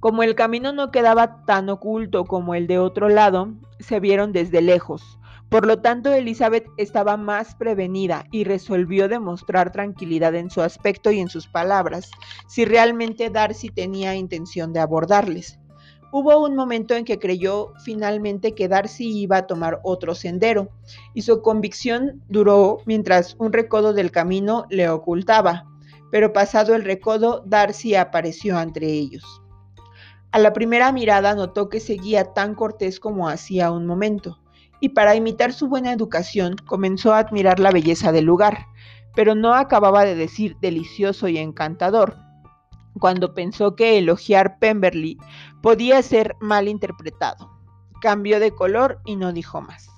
Como 0.00 0.24
el 0.24 0.34
camino 0.34 0.72
no 0.72 0.90
quedaba 0.90 1.44
tan 1.44 1.68
oculto 1.68 2.24
como 2.24 2.56
el 2.56 2.66
de 2.66 2.80
otro 2.80 3.08
lado, 3.08 3.54
se 3.78 4.00
vieron 4.00 4.32
desde 4.32 4.60
lejos, 4.60 5.20
por 5.48 5.64
lo 5.64 5.78
tanto, 5.80 6.12
Elizabeth 6.12 6.66
estaba 6.76 7.16
más 7.16 7.54
prevenida 7.54 8.24
y 8.32 8.44
resolvió 8.44 9.08
demostrar 9.08 9.70
tranquilidad 9.70 10.34
en 10.34 10.50
su 10.50 10.60
aspecto 10.60 11.12
y 11.12 11.20
en 11.20 11.28
sus 11.28 11.46
palabras, 11.46 12.10
si 12.48 12.64
realmente 12.64 13.30
Darcy 13.30 13.68
tenía 13.68 14.16
intención 14.16 14.72
de 14.72 14.80
abordarles. 14.80 15.60
Hubo 16.10 16.44
un 16.44 16.56
momento 16.56 16.94
en 16.94 17.04
que 17.04 17.18
creyó 17.18 17.74
finalmente 17.84 18.54
que 18.54 18.68
Darcy 18.68 19.20
iba 19.20 19.36
a 19.38 19.46
tomar 19.46 19.80
otro 19.84 20.14
sendero, 20.14 20.68
y 21.14 21.22
su 21.22 21.42
convicción 21.42 22.22
duró 22.28 22.78
mientras 22.84 23.36
un 23.38 23.52
recodo 23.52 23.92
del 23.92 24.10
camino 24.10 24.66
le 24.68 24.88
ocultaba, 24.88 25.64
pero 26.10 26.32
pasado 26.32 26.74
el 26.74 26.84
recodo, 26.84 27.44
Darcy 27.46 27.94
apareció 27.94 28.60
entre 28.60 28.86
ellos. 28.88 29.42
A 30.32 30.38
la 30.38 30.52
primera 30.52 30.90
mirada 30.90 31.34
notó 31.34 31.68
que 31.68 31.80
seguía 31.80 32.32
tan 32.34 32.54
cortés 32.54 32.98
como 32.98 33.28
hacía 33.28 33.70
un 33.70 33.86
momento, 33.86 34.38
y 34.80 34.90
para 34.90 35.14
imitar 35.14 35.52
su 35.52 35.68
buena 35.68 35.92
educación 35.92 36.56
comenzó 36.66 37.14
a 37.14 37.18
admirar 37.18 37.60
la 37.60 37.70
belleza 37.70 38.12
del 38.12 38.24
lugar, 38.24 38.66
pero 39.14 39.34
no 39.34 39.54
acababa 39.54 40.04
de 40.04 40.14
decir 40.14 40.56
delicioso 40.60 41.28
y 41.28 41.38
encantador, 41.38 42.16
cuando 43.00 43.34
pensó 43.34 43.74
que 43.76 43.98
elogiar 43.98 44.58
Pemberley 44.58 45.18
podía 45.62 46.02
ser 46.02 46.36
mal 46.40 46.68
interpretado. 46.68 47.50
Cambió 48.00 48.40
de 48.40 48.52
color 48.52 49.00
y 49.04 49.16
no 49.16 49.32
dijo 49.32 49.60
más. 49.60 49.95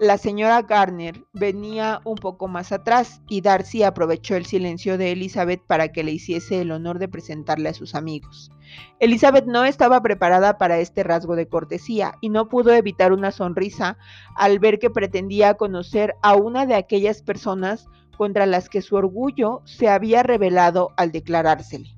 La 0.00 0.16
señora 0.16 0.62
Garner 0.62 1.24
venía 1.32 2.00
un 2.04 2.14
poco 2.14 2.46
más 2.46 2.70
atrás 2.70 3.20
y 3.28 3.40
Darcy 3.40 3.82
aprovechó 3.82 4.36
el 4.36 4.46
silencio 4.46 4.96
de 4.96 5.10
Elizabeth 5.10 5.60
para 5.66 5.88
que 5.88 6.04
le 6.04 6.12
hiciese 6.12 6.60
el 6.60 6.70
honor 6.70 7.00
de 7.00 7.08
presentarle 7.08 7.68
a 7.68 7.74
sus 7.74 7.96
amigos. 7.96 8.52
Elizabeth 9.00 9.46
no 9.46 9.64
estaba 9.64 10.00
preparada 10.00 10.56
para 10.56 10.78
este 10.78 11.02
rasgo 11.02 11.34
de 11.34 11.48
cortesía 11.48 12.14
y 12.20 12.28
no 12.28 12.48
pudo 12.48 12.72
evitar 12.72 13.12
una 13.12 13.32
sonrisa 13.32 13.98
al 14.36 14.60
ver 14.60 14.78
que 14.78 14.88
pretendía 14.88 15.54
conocer 15.54 16.14
a 16.22 16.36
una 16.36 16.64
de 16.64 16.76
aquellas 16.76 17.20
personas 17.22 17.88
contra 18.16 18.46
las 18.46 18.68
que 18.68 18.82
su 18.82 18.94
orgullo 18.94 19.62
se 19.64 19.88
había 19.88 20.22
revelado 20.22 20.90
al 20.96 21.10
declarársele. 21.10 21.96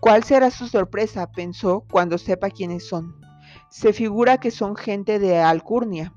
¿Cuál 0.00 0.24
será 0.24 0.50
su 0.50 0.66
sorpresa? 0.66 1.30
pensó 1.30 1.84
cuando 1.88 2.18
sepa 2.18 2.50
quiénes 2.50 2.88
son. 2.88 3.14
Se 3.70 3.92
figura 3.92 4.38
que 4.38 4.50
son 4.50 4.74
gente 4.74 5.20
de 5.20 5.38
Alcurnia. 5.38 6.12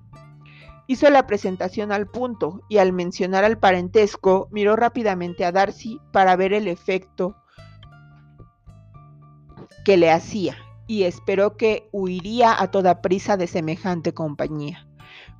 Hizo 0.87 1.09
la 1.09 1.27
presentación 1.27 1.91
al 1.91 2.07
punto 2.07 2.61
y 2.69 2.77
al 2.77 2.93
mencionar 2.93 3.43
al 3.43 3.59
parentesco 3.59 4.47
miró 4.51 4.75
rápidamente 4.77 5.43
a 5.43 5.51
Darcy 5.51 5.99
para 6.11 6.35
ver 6.37 6.53
el 6.53 6.67
efecto 6.67 7.35
que 9.83 9.97
le 9.97 10.09
hacía 10.09 10.57
y 10.87 11.03
esperó 11.03 11.57
que 11.57 11.89
huiría 11.91 12.61
a 12.61 12.71
toda 12.71 13.01
prisa 13.01 13.35
de 13.35 13.47
semejante 13.47 14.13
compañía. 14.13 14.87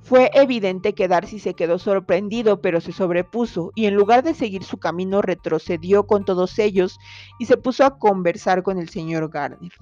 Fue 0.02 0.30
evidente 0.34 0.94
que 0.94 1.08
Darcy 1.08 1.38
se 1.38 1.54
quedó 1.54 1.78
sorprendido, 1.78 2.60
pero 2.60 2.80
se 2.80 2.92
sobrepuso, 2.92 3.72
y 3.74 3.86
en 3.86 3.94
lugar 3.94 4.22
de 4.22 4.34
seguir 4.34 4.64
su 4.64 4.78
camino 4.78 5.22
retrocedió 5.22 6.06
con 6.06 6.24
todos 6.24 6.58
ellos 6.58 6.98
y 7.38 7.46
se 7.46 7.56
puso 7.56 7.84
a 7.84 7.98
conversar 7.98 8.62
con 8.62 8.78
el 8.78 8.88
señor 8.88 9.30
Gardner. 9.30 9.72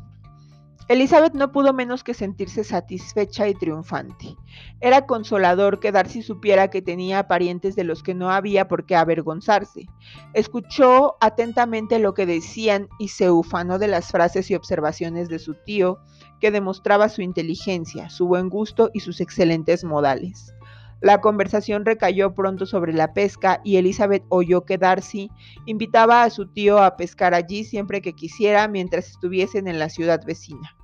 Elizabeth 0.89 1.35
no 1.35 1.51
pudo 1.51 1.73
menos 1.73 2.05
que 2.05 2.15
sentirse 2.15 2.63
satisfecha 2.63 3.49
y 3.49 3.55
triunfante. 3.55 4.37
Era 4.81 5.05
consolador 5.05 5.81
que 5.81 5.91
Darcy 5.91 6.23
supiera 6.23 6.71
que 6.71 6.81
tenía 6.81 7.27
parientes 7.27 7.75
de 7.75 7.83
los 7.83 8.05
que 8.05 8.15
no 8.15 8.31
había 8.31 8.69
por 8.69 8.87
qué 8.87 8.95
avergonzarse. 8.95 9.87
Escuchó 10.33 11.17
atentamente 11.21 11.99
lo 11.99 12.15
que 12.15 12.25
decían 12.25 12.89
y 13.01 13.09
se 13.09 13.33
ufanó 13.33 13.81
de 13.81 13.89
las 13.89 14.13
frases 14.13 14.49
y 14.51 14.55
observaciones 14.55 15.29
de 15.29 15.41
su 15.41 15.55
tío, 15.55 15.99
que 16.41 16.53
demostraba 16.53 17.09
su 17.09 17.21
inteligencia, 17.21 18.09
su 18.09 18.29
buen 18.29 18.49
gusto 18.49 18.91
y 18.95 19.01
sus 19.01 19.21
excelentes 19.21 19.83
modales. 19.83 20.56
La 21.01 21.21
conversación 21.21 21.85
recayó 21.85 22.35
pronto 22.35 22.65
sobre 22.65 22.93
la 22.93 23.13
pesca 23.13 23.61
y 23.63 23.77
Elizabeth 23.77 24.25
oyó 24.29 24.65
que 24.65 24.79
Darcy 24.79 25.31
invitaba 25.67 26.23
a 26.23 26.31
su 26.31 26.47
tío 26.47 26.79
a 26.79 26.97
pescar 26.97 27.35
allí 27.35 27.65
siempre 27.65 28.01
que 28.01 28.15
quisiera 28.15 28.67
mientras 28.67 29.09
estuviesen 29.11 29.69
en 29.69 29.79
la 29.79 29.91
ciudad 29.91 30.25
vecina, 30.25 30.75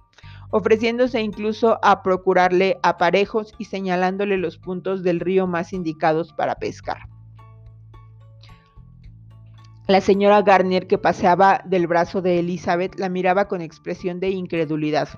ofreciéndose 0.50 1.22
incluso 1.22 1.78
a 1.82 2.02
procurarle 2.02 2.78
aparejos 2.82 3.54
y 3.58 3.64
señalándole 3.64 4.36
los 4.36 4.58
puntos 4.58 5.02
del 5.02 5.18
río 5.18 5.46
más 5.46 5.72
indicados 5.72 6.32
para 6.34 6.56
pescar. 6.56 7.08
La 9.88 10.00
señora 10.00 10.42
Garnier, 10.42 10.86
que 10.86 10.98
paseaba 10.98 11.62
del 11.64 11.86
brazo 11.86 12.22
de 12.22 12.38
Elizabeth, 12.38 12.98
la 12.98 13.08
miraba 13.08 13.48
con 13.48 13.60
expresión 13.62 14.20
de 14.20 14.30
incredulidad. 14.30 15.08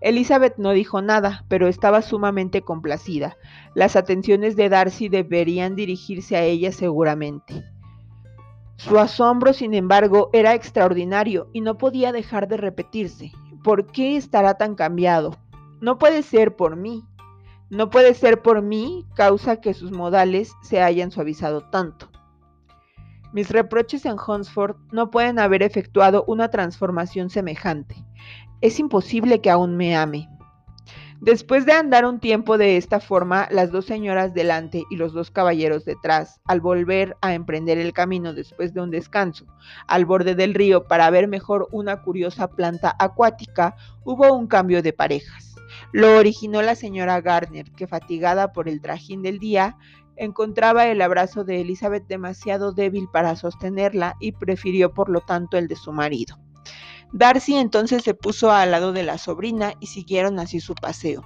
Elizabeth 0.00 0.56
no 0.56 0.70
dijo 0.70 1.02
nada, 1.02 1.44
pero 1.48 1.68
estaba 1.68 2.02
sumamente 2.02 2.62
complacida. 2.62 3.36
Las 3.74 3.96
atenciones 3.96 4.56
de 4.56 4.68
Darcy 4.68 5.08
deberían 5.08 5.76
dirigirse 5.76 6.36
a 6.36 6.42
ella 6.42 6.72
seguramente. 6.72 7.64
Su 8.76 8.98
asombro, 8.98 9.52
sin 9.52 9.74
embargo, 9.74 10.30
era 10.32 10.54
extraordinario 10.54 11.48
y 11.52 11.60
no 11.60 11.76
podía 11.76 12.12
dejar 12.12 12.48
de 12.48 12.56
repetirse. 12.56 13.30
¿Por 13.62 13.86
qué 13.86 14.16
estará 14.16 14.54
tan 14.54 14.74
cambiado? 14.74 15.36
No 15.82 15.98
puede 15.98 16.22
ser 16.22 16.56
por 16.56 16.76
mí. 16.76 17.04
No 17.68 17.90
puede 17.90 18.14
ser 18.14 18.40
por 18.40 18.62
mí 18.62 19.06
causa 19.14 19.60
que 19.60 19.74
sus 19.74 19.92
modales 19.92 20.54
se 20.62 20.80
hayan 20.80 21.10
suavizado 21.10 21.60
tanto. 21.68 22.08
Mis 23.32 23.50
reproches 23.50 24.06
en 24.06 24.16
Hunsford 24.18 24.76
no 24.92 25.10
pueden 25.10 25.38
haber 25.38 25.62
efectuado 25.62 26.24
una 26.26 26.48
transformación 26.48 27.30
semejante. 27.30 28.04
Es 28.60 28.78
imposible 28.78 29.40
que 29.40 29.48
aún 29.48 29.76
me 29.76 29.96
ame. 29.96 30.28
Después 31.20 31.64
de 31.64 31.72
andar 31.72 32.04
un 32.04 32.20
tiempo 32.20 32.58
de 32.58 32.76
esta 32.76 33.00
forma, 33.00 33.48
las 33.50 33.70
dos 33.70 33.86
señoras 33.86 34.34
delante 34.34 34.84
y 34.90 34.96
los 34.96 35.12
dos 35.12 35.30
caballeros 35.30 35.84
detrás, 35.84 36.40
al 36.46 36.60
volver 36.60 37.16
a 37.22 37.34
emprender 37.34 37.78
el 37.78 37.92
camino 37.92 38.34
después 38.34 38.72
de 38.74 38.80
un 38.80 38.90
descanso 38.90 39.46
al 39.86 40.04
borde 40.04 40.34
del 40.34 40.54
río 40.54 40.84
para 40.84 41.08
ver 41.10 41.26
mejor 41.28 41.68
una 41.72 42.02
curiosa 42.02 42.48
planta 42.48 42.94
acuática, 42.98 43.76
hubo 44.04 44.32
un 44.32 44.46
cambio 44.46 44.82
de 44.82 44.92
parejas. 44.92 45.54
Lo 45.92 46.16
originó 46.16 46.60
la 46.60 46.74
señora 46.74 47.20
Gardner, 47.20 47.70
que 47.72 47.86
fatigada 47.86 48.52
por 48.52 48.68
el 48.68 48.80
trajín 48.80 49.22
del 49.22 49.38
día, 49.38 49.76
encontraba 50.16 50.86
el 50.86 51.00
abrazo 51.00 51.44
de 51.44 51.62
Elizabeth 51.62 52.06
demasiado 52.06 52.72
débil 52.72 53.08
para 53.10 53.36
sostenerla 53.36 54.16
y 54.20 54.32
prefirió 54.32 54.92
por 54.92 55.08
lo 55.08 55.20
tanto 55.20 55.56
el 55.56 55.66
de 55.66 55.76
su 55.76 55.92
marido. 55.92 56.38
Darcy 57.12 57.56
entonces 57.56 58.02
se 58.02 58.14
puso 58.14 58.50
al 58.50 58.70
lado 58.70 58.92
de 58.92 59.02
la 59.02 59.18
sobrina 59.18 59.74
y 59.80 59.86
siguieron 59.86 60.38
así 60.38 60.60
su 60.60 60.74
paseo. 60.74 61.24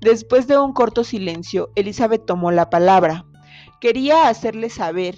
Después 0.00 0.46
de 0.46 0.58
un 0.58 0.72
corto 0.72 1.04
silencio, 1.04 1.70
Elizabeth 1.76 2.26
tomó 2.26 2.50
la 2.50 2.68
palabra. 2.68 3.24
Quería 3.80 4.28
hacerle 4.28 4.70
saber 4.70 5.16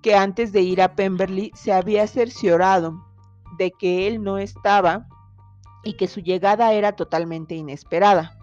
que 0.00 0.14
antes 0.14 0.52
de 0.52 0.62
ir 0.62 0.80
a 0.82 0.94
Pemberley 0.94 1.50
se 1.54 1.72
había 1.72 2.06
cerciorado 2.06 3.04
de 3.58 3.70
que 3.72 4.06
él 4.06 4.22
no 4.22 4.38
estaba 4.38 5.06
y 5.84 5.94
que 5.94 6.08
su 6.08 6.20
llegada 6.20 6.72
era 6.72 6.92
totalmente 6.92 7.54
inesperada. 7.54 8.36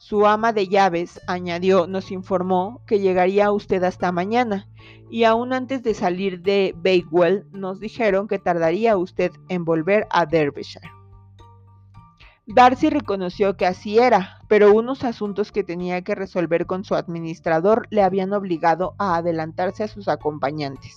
Su 0.00 0.26
ama 0.26 0.54
de 0.54 0.66
llaves, 0.66 1.20
añadió, 1.26 1.86
nos 1.86 2.10
informó 2.10 2.80
que 2.86 3.00
llegaría 3.00 3.52
usted 3.52 3.84
hasta 3.84 4.12
mañana, 4.12 4.66
y 5.10 5.24
aún 5.24 5.52
antes 5.52 5.82
de 5.82 5.92
salir 5.92 6.40
de 6.40 6.74
Bakewell 6.74 7.44
nos 7.52 7.80
dijeron 7.80 8.26
que 8.26 8.38
tardaría 8.38 8.96
usted 8.96 9.30
en 9.50 9.66
volver 9.66 10.06
a 10.08 10.24
Derbyshire. 10.24 10.90
Darcy 12.46 12.88
reconoció 12.88 13.58
que 13.58 13.66
así 13.66 13.98
era, 13.98 14.38
pero 14.48 14.72
unos 14.72 15.04
asuntos 15.04 15.52
que 15.52 15.64
tenía 15.64 16.00
que 16.00 16.14
resolver 16.14 16.64
con 16.64 16.82
su 16.82 16.94
administrador 16.94 17.86
le 17.90 18.02
habían 18.02 18.32
obligado 18.32 18.94
a 18.96 19.16
adelantarse 19.16 19.84
a 19.84 19.88
sus 19.88 20.08
acompañantes. 20.08 20.96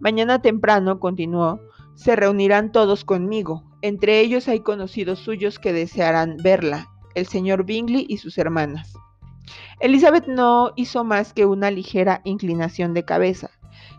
Mañana 0.00 0.42
temprano, 0.42 1.00
continuó, 1.00 1.62
se 1.94 2.14
reunirán 2.14 2.72
todos 2.72 3.06
conmigo. 3.06 3.64
Entre 3.80 4.20
ellos 4.20 4.48
hay 4.48 4.60
conocidos 4.60 5.18
suyos 5.18 5.58
que 5.58 5.72
desearán 5.72 6.36
verla, 6.42 6.90
el 7.18 7.26
señor 7.26 7.64
Bingley 7.64 8.06
y 8.08 8.18
sus 8.18 8.38
hermanas. 8.38 8.94
Elizabeth 9.80 10.26
no 10.26 10.72
hizo 10.76 11.04
más 11.04 11.32
que 11.32 11.46
una 11.46 11.70
ligera 11.70 12.20
inclinación 12.24 12.94
de 12.94 13.04
cabeza. 13.04 13.50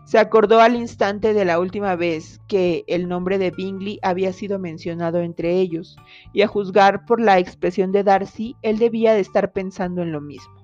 Se 0.04 0.18
acordó 0.18 0.60
al 0.60 0.74
instante 0.74 1.32
de 1.34 1.44
la 1.44 1.58
última 1.58 1.94
vez 1.96 2.40
que 2.48 2.84
el 2.88 3.08
nombre 3.08 3.38
de 3.38 3.50
Bingley 3.50 3.98
había 4.02 4.32
sido 4.32 4.58
mencionado 4.58 5.20
entre 5.20 5.58
ellos, 5.58 5.96
y 6.32 6.42
a 6.42 6.48
juzgar 6.48 7.04
por 7.06 7.20
la 7.20 7.38
expresión 7.38 7.92
de 7.92 8.02
Darcy, 8.02 8.56
él 8.62 8.78
debía 8.78 9.14
de 9.14 9.20
estar 9.20 9.52
pensando 9.52 10.02
en 10.02 10.12
lo 10.12 10.20
mismo. 10.20 10.60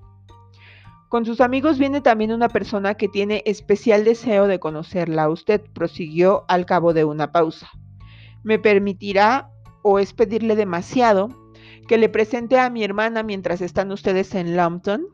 Con 1.09 1.25
sus 1.25 1.39
amigos 1.39 1.79
viene 1.79 2.01
también 2.01 2.33
una 2.33 2.49
persona 2.49 2.95
que 2.95 3.07
tiene 3.07 3.41
especial 3.45 4.03
deseo 4.03 4.47
de 4.47 4.59
conocerla. 4.59 5.29
Usted 5.29 5.61
prosiguió 5.73 6.43
al 6.49 6.65
cabo 6.65 6.93
de 6.93 7.05
una 7.05 7.31
pausa. 7.31 7.69
¿Me 8.43 8.59
permitirá 8.59 9.49
o 9.83 9.99
es 9.99 10.13
pedirle 10.13 10.57
demasiado 10.57 11.29
que 11.87 11.97
le 11.97 12.09
presente 12.09 12.59
a 12.59 12.69
mi 12.69 12.83
hermana 12.83 13.23
mientras 13.23 13.61
están 13.61 13.91
ustedes 13.91 14.35
en 14.35 14.55
Lambton? 14.55 15.07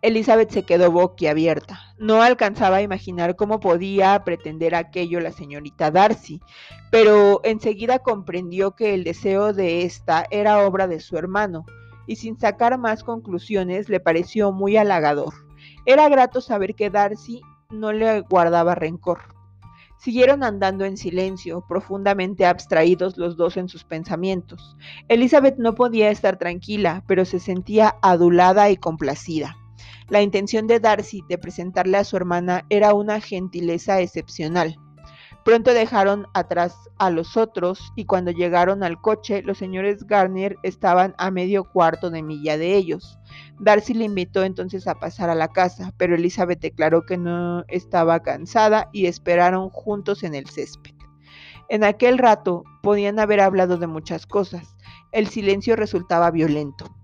Elizabeth 0.00 0.50
se 0.50 0.64
quedó 0.64 0.90
boquiabierta. 0.90 1.80
No 1.98 2.22
alcanzaba 2.22 2.76
a 2.76 2.82
imaginar 2.82 3.36
cómo 3.36 3.60
podía 3.60 4.22
pretender 4.24 4.74
aquello 4.74 5.20
la 5.20 5.30
señorita 5.30 5.90
Darcy, 5.90 6.40
pero 6.90 7.40
enseguida 7.44 8.00
comprendió 8.00 8.72
que 8.72 8.94
el 8.94 9.04
deseo 9.04 9.52
de 9.52 9.82
ésta 9.82 10.26
era 10.30 10.66
obra 10.66 10.88
de 10.88 10.98
su 10.98 11.16
hermano, 11.16 11.64
y 12.06 12.16
sin 12.16 12.38
sacar 12.38 12.78
más 12.78 13.04
conclusiones 13.04 13.88
le 13.88 14.00
pareció 14.00 14.50
muy 14.50 14.76
halagador. 14.76 15.32
Era 15.86 16.08
grato 16.08 16.40
saber 16.40 16.74
que 16.74 16.90
Darcy 16.90 17.40
no 17.70 17.92
le 17.92 18.20
guardaba 18.22 18.74
rencor. 18.74 19.20
Siguieron 20.02 20.42
andando 20.42 20.84
en 20.84 20.96
silencio, 20.96 21.64
profundamente 21.68 22.44
abstraídos 22.44 23.16
los 23.18 23.36
dos 23.36 23.56
en 23.56 23.68
sus 23.68 23.84
pensamientos. 23.84 24.76
Elizabeth 25.06 25.58
no 25.58 25.76
podía 25.76 26.10
estar 26.10 26.38
tranquila, 26.38 27.04
pero 27.06 27.24
se 27.24 27.38
sentía 27.38 27.94
adulada 28.02 28.68
y 28.68 28.76
complacida. 28.76 29.56
La 30.08 30.20
intención 30.20 30.66
de 30.66 30.80
Darcy 30.80 31.22
de 31.28 31.38
presentarle 31.38 31.98
a 31.98 32.04
su 32.04 32.16
hermana 32.16 32.66
era 32.68 32.94
una 32.94 33.20
gentileza 33.20 34.00
excepcional. 34.00 34.76
Pronto 35.44 35.74
dejaron 35.74 36.28
atrás 36.34 36.76
a 36.98 37.10
los 37.10 37.36
otros 37.36 37.92
y 37.96 38.04
cuando 38.04 38.30
llegaron 38.30 38.84
al 38.84 39.00
coche 39.00 39.42
los 39.42 39.58
señores 39.58 40.06
Garnier 40.06 40.56
estaban 40.62 41.14
a 41.18 41.32
medio 41.32 41.64
cuarto 41.64 42.10
de 42.10 42.22
milla 42.22 42.56
de 42.56 42.76
ellos. 42.76 43.18
Darcy 43.58 43.94
le 43.94 44.04
invitó 44.04 44.44
entonces 44.44 44.86
a 44.86 44.94
pasar 44.94 45.30
a 45.30 45.34
la 45.34 45.48
casa, 45.48 45.92
pero 45.96 46.14
Elizabeth 46.14 46.60
declaró 46.60 47.04
que 47.06 47.18
no 47.18 47.64
estaba 47.68 48.20
cansada 48.20 48.88
y 48.92 49.06
esperaron 49.06 49.68
juntos 49.70 50.22
en 50.22 50.36
el 50.36 50.46
césped. 50.48 50.92
En 51.68 51.82
aquel 51.82 52.18
rato 52.18 52.62
podían 52.82 53.18
haber 53.18 53.40
hablado 53.40 53.78
de 53.78 53.86
muchas 53.88 54.26
cosas. 54.26 54.76
El 55.10 55.26
silencio 55.26 55.74
resultaba 55.74 56.30
violento. 56.30 57.01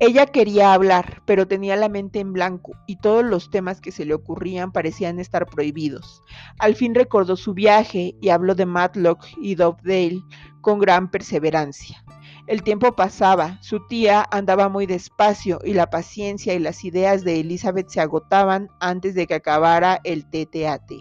Ella 0.00 0.26
quería 0.26 0.74
hablar, 0.74 1.22
pero 1.24 1.48
tenía 1.48 1.74
la 1.74 1.88
mente 1.88 2.20
en 2.20 2.32
blanco 2.32 2.72
y 2.86 2.96
todos 2.96 3.24
los 3.24 3.50
temas 3.50 3.80
que 3.80 3.90
se 3.90 4.04
le 4.04 4.14
ocurrían 4.14 4.70
parecían 4.70 5.18
estar 5.18 5.44
prohibidos. 5.46 6.22
Al 6.60 6.76
fin 6.76 6.94
recordó 6.94 7.36
su 7.36 7.52
viaje 7.52 8.14
y 8.20 8.28
habló 8.28 8.54
de 8.54 8.64
Matlock 8.64 9.26
y 9.42 9.56
Dovedale 9.56 10.22
con 10.60 10.78
gran 10.78 11.10
perseverancia. 11.10 12.04
El 12.46 12.62
tiempo 12.62 12.94
pasaba, 12.94 13.58
su 13.60 13.84
tía 13.88 14.24
andaba 14.30 14.68
muy 14.68 14.86
despacio 14.86 15.58
y 15.64 15.74
la 15.74 15.90
paciencia 15.90 16.54
y 16.54 16.60
las 16.60 16.84
ideas 16.84 17.24
de 17.24 17.40
Elizabeth 17.40 17.88
se 17.88 18.00
agotaban 18.00 18.68
antes 18.78 19.16
de 19.16 19.26
que 19.26 19.34
acabara 19.34 20.00
el 20.04 20.26
TTAT. 20.26 20.92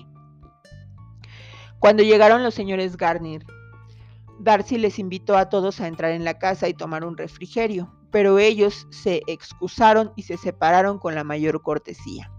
Cuando 1.78 2.02
llegaron 2.02 2.42
los 2.44 2.56
señores 2.56 2.98
Garnier, 2.98 3.46
Darcy 4.40 4.80
les 4.80 4.98
invitó 4.98 5.38
a 5.38 5.50
todos 5.50 5.82
a 5.82 5.88
entrar 5.88 6.12
en 6.12 6.24
la 6.24 6.40
casa 6.40 6.68
y 6.68 6.74
tomar 6.74 7.06
un 7.06 7.16
refrigerio 7.16 7.94
pero 8.12 8.40
ellos 8.40 8.88
se 8.90 9.22
excusaron 9.28 10.12
y 10.16 10.24
se 10.24 10.38
separaron 10.38 11.00
con 11.00 11.16
la 11.16 11.24
mayor 11.24 11.62
cortesía. 11.62 12.32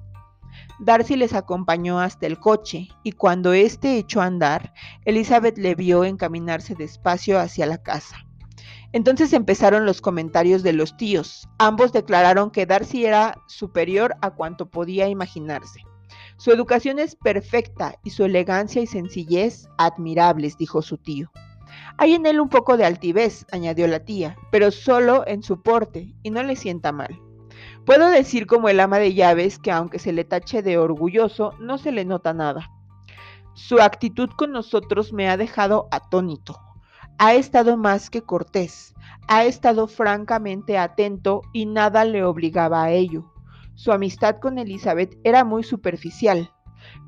Darcy 0.81 1.17
les 1.17 1.35
acompañó 1.35 2.01
hasta 2.01 2.27
el 2.27 2.39
coche 2.39 2.89
y 3.03 3.13
cuando 3.13 3.53
éste 3.53 3.99
echó 3.99 4.21
a 4.21 4.27
andar, 4.27 4.73
Elizabeth 5.05 5.59
le 5.59 5.75
vio 5.75 6.05
encaminarse 6.05 6.75
despacio 6.75 7.39
hacia 7.39 7.67
la 7.67 7.79
casa. 7.79 8.17
Entonces 8.93 9.33
empezaron 9.33 9.85
los 9.85 10.01
comentarios 10.01 10.63
de 10.63 10.73
los 10.73 10.97
tíos. 10.97 11.49
Ambos 11.59 11.93
declararon 11.93 12.51
que 12.51 12.65
Darcy 12.65 13.05
era 13.05 13.43
superior 13.47 14.17
a 14.23 14.31
cuanto 14.31 14.71
podía 14.71 15.09
imaginarse. 15.09 15.81
Su 16.37 16.53
educación 16.53 16.99
es 16.99 17.17
perfecta 17.17 17.97
y 18.05 18.11
su 18.11 18.25
elegancia 18.25 18.81
y 18.81 18.87
sencillez 18.87 19.69
admirables, 19.77 20.57
dijo 20.57 20.81
su 20.81 20.97
tío. 20.97 21.31
Hay 21.97 22.15
en 22.15 22.27
él 22.27 22.41
un 22.41 22.49
poco 22.49 22.77
de 22.77 22.85
altivez, 22.85 23.47
añadió 23.53 23.87
la 23.87 24.05
tía, 24.05 24.37
pero 24.51 24.71
solo 24.71 25.25
en 25.27 25.43
su 25.43 25.63
porte, 25.63 26.15
y 26.23 26.31
no 26.31 26.43
le 26.43 26.57
sienta 26.57 26.93
mal. 26.93 27.21
Puedo 27.85 28.09
decir 28.09 28.47
como 28.47 28.69
el 28.69 28.81
ama 28.81 28.99
de 28.99 29.15
llaves 29.15 29.59
que 29.59 29.73
aunque 29.73 29.99
se 29.99 30.13
le 30.13 30.25
tache 30.25 30.63
de 30.63 30.79
orgulloso, 30.79 31.55
no 31.59 31.79
se 31.79 31.91
le 31.91 32.05
nota 32.05 32.35
nada. 32.35 32.71
Su 33.55 33.81
actitud 33.81 34.31
con 34.37 34.53
nosotros 34.53 35.13
me 35.13 35.29
ha 35.29 35.37
dejado 35.37 35.89
atónito. 35.91 36.61
Ha 37.19 37.35
estado 37.35 37.77
más 37.77 38.11
que 38.11 38.23
cortés, 38.23 38.95
ha 39.27 39.45
estado 39.45 39.89
francamente 39.89 40.79
atento 40.79 41.43
y 41.53 41.67
nada 41.67 42.05
le 42.05 42.23
obligaba 42.23 42.85
a 42.85 42.91
ello. 42.93 43.33
Su 43.75 43.91
amistad 43.91 44.37
con 44.39 44.59
Elizabeth 44.59 45.19
era 45.25 45.45
muy 45.45 45.65
superficial. 45.65 46.53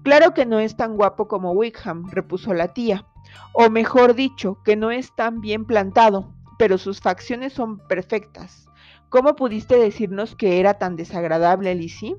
Claro 0.03 0.35
que 0.35 0.47
no 0.47 0.59
es 0.59 0.77
tan 0.77 0.97
guapo 0.97 1.29
como 1.29 1.53
Wickham, 1.53 2.09
repuso 2.11 2.55
la 2.55 2.69
tía, 2.69 3.07
o 3.53 3.71
mejor 3.71 4.14
dicho, 4.14 4.59
que 4.64 4.77
no 4.77 4.90
es 4.90 5.14
tan 5.14 5.40
bien 5.40 5.64
plantado, 5.64 6.35
pero 6.59 6.79
sus 6.79 7.01
facciones 7.01 7.53
son 7.53 7.79
perfectas. 7.87 8.66
¿Cómo 9.09 9.35
pudiste 9.35 9.77
decirnos 9.77 10.37
que 10.37 10.61
era 10.61 10.75
tan 10.75 10.97
desagradable, 10.97 11.75
Lizzie? 11.75 12.16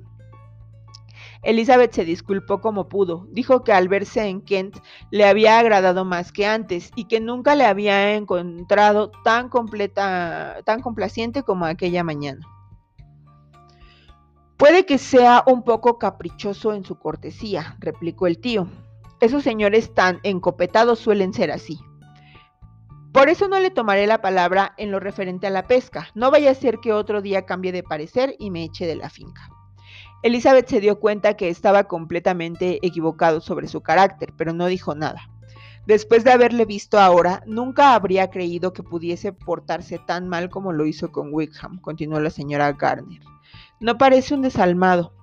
Elizabeth 1.44 1.94
se 1.94 2.06
disculpó 2.06 2.62
como 2.62 2.88
pudo. 2.88 3.28
Dijo 3.32 3.64
que 3.64 3.74
al 3.74 3.88
verse 3.88 4.28
en 4.28 4.42
Kent 4.42 4.78
le 5.10 5.26
había 5.26 5.58
agradado 5.58 6.06
más 6.06 6.32
que 6.32 6.46
antes 6.46 6.92
y 6.96 7.06
que 7.06 7.20
nunca 7.20 7.56
le 7.56 7.66
había 7.66 8.14
encontrado 8.16 9.12
tan 9.24 9.50
completa, 9.50 10.58
tan 10.66 10.82
complaciente 10.82 11.44
como 11.44 11.66
aquella 11.66 12.04
mañana. 12.04 12.46
Puede 14.62 14.86
que 14.86 15.00
sea 15.00 15.44
un 15.48 15.64
poco 15.64 15.98
caprichoso 15.98 16.76
en 16.76 16.86
su 16.86 17.00
cortesía, 17.00 17.78
replicó 17.80 18.28
el 18.28 18.38
tío. 18.38 18.68
Esos 19.20 19.42
señores 19.42 19.92
tan 19.96 20.20
encopetados 20.22 21.00
suelen 21.00 21.34
ser 21.34 21.50
así. 21.50 21.80
Por 23.12 23.30
eso 23.30 23.48
no 23.48 23.60
le 23.60 23.72
tomaré 23.72 24.06
la 24.06 24.22
palabra 24.22 24.76
en 24.78 24.92
lo 24.92 25.00
referente 25.00 25.48
a 25.48 25.50
la 25.50 25.66
pesca. 25.66 26.10
No 26.14 26.30
vaya 26.30 26.52
a 26.52 26.54
ser 26.54 26.78
que 26.78 26.94
otro 26.94 27.24
día 27.24 27.48
cambie 27.48 27.72
de 27.72 27.82
parecer 27.82 28.36
y 28.38 28.52
me 28.52 28.64
eche 28.64 28.86
de 28.86 28.98
la 28.98 29.10
finca. 29.10 29.50
Elizabeth 30.22 30.70
se 30.70 30.80
dio 30.80 31.00
cuenta 31.00 31.36
que 31.36 31.50
estaba 31.50 31.86
completamente 31.86 32.78
equivocado 32.86 33.42
sobre 33.42 33.68
su 33.68 33.82
carácter, 33.82 34.32
pero 34.38 34.54
no 34.54 34.68
dijo 34.68 34.94
nada. 34.94 35.28
Después 35.88 36.24
de 36.24 36.34
haberle 36.34 36.66
visto 36.66 37.00
ahora, 37.00 37.42
nunca 37.48 37.96
habría 37.96 38.30
creído 38.30 38.74
que 38.74 38.84
pudiese 38.84 39.34
portarse 39.34 39.98
tan 39.98 40.30
mal 40.30 40.52
como 40.52 40.72
lo 40.72 40.86
hizo 40.86 41.12
con 41.12 41.34
Wickham, 41.34 41.82
continuó 41.82 42.20
la 42.20 42.30
señora 42.30 42.72
Garner. 42.74 43.22
No 43.82 43.98
parece 43.98 44.34
un 44.34 44.42
desalmado, 44.42 45.14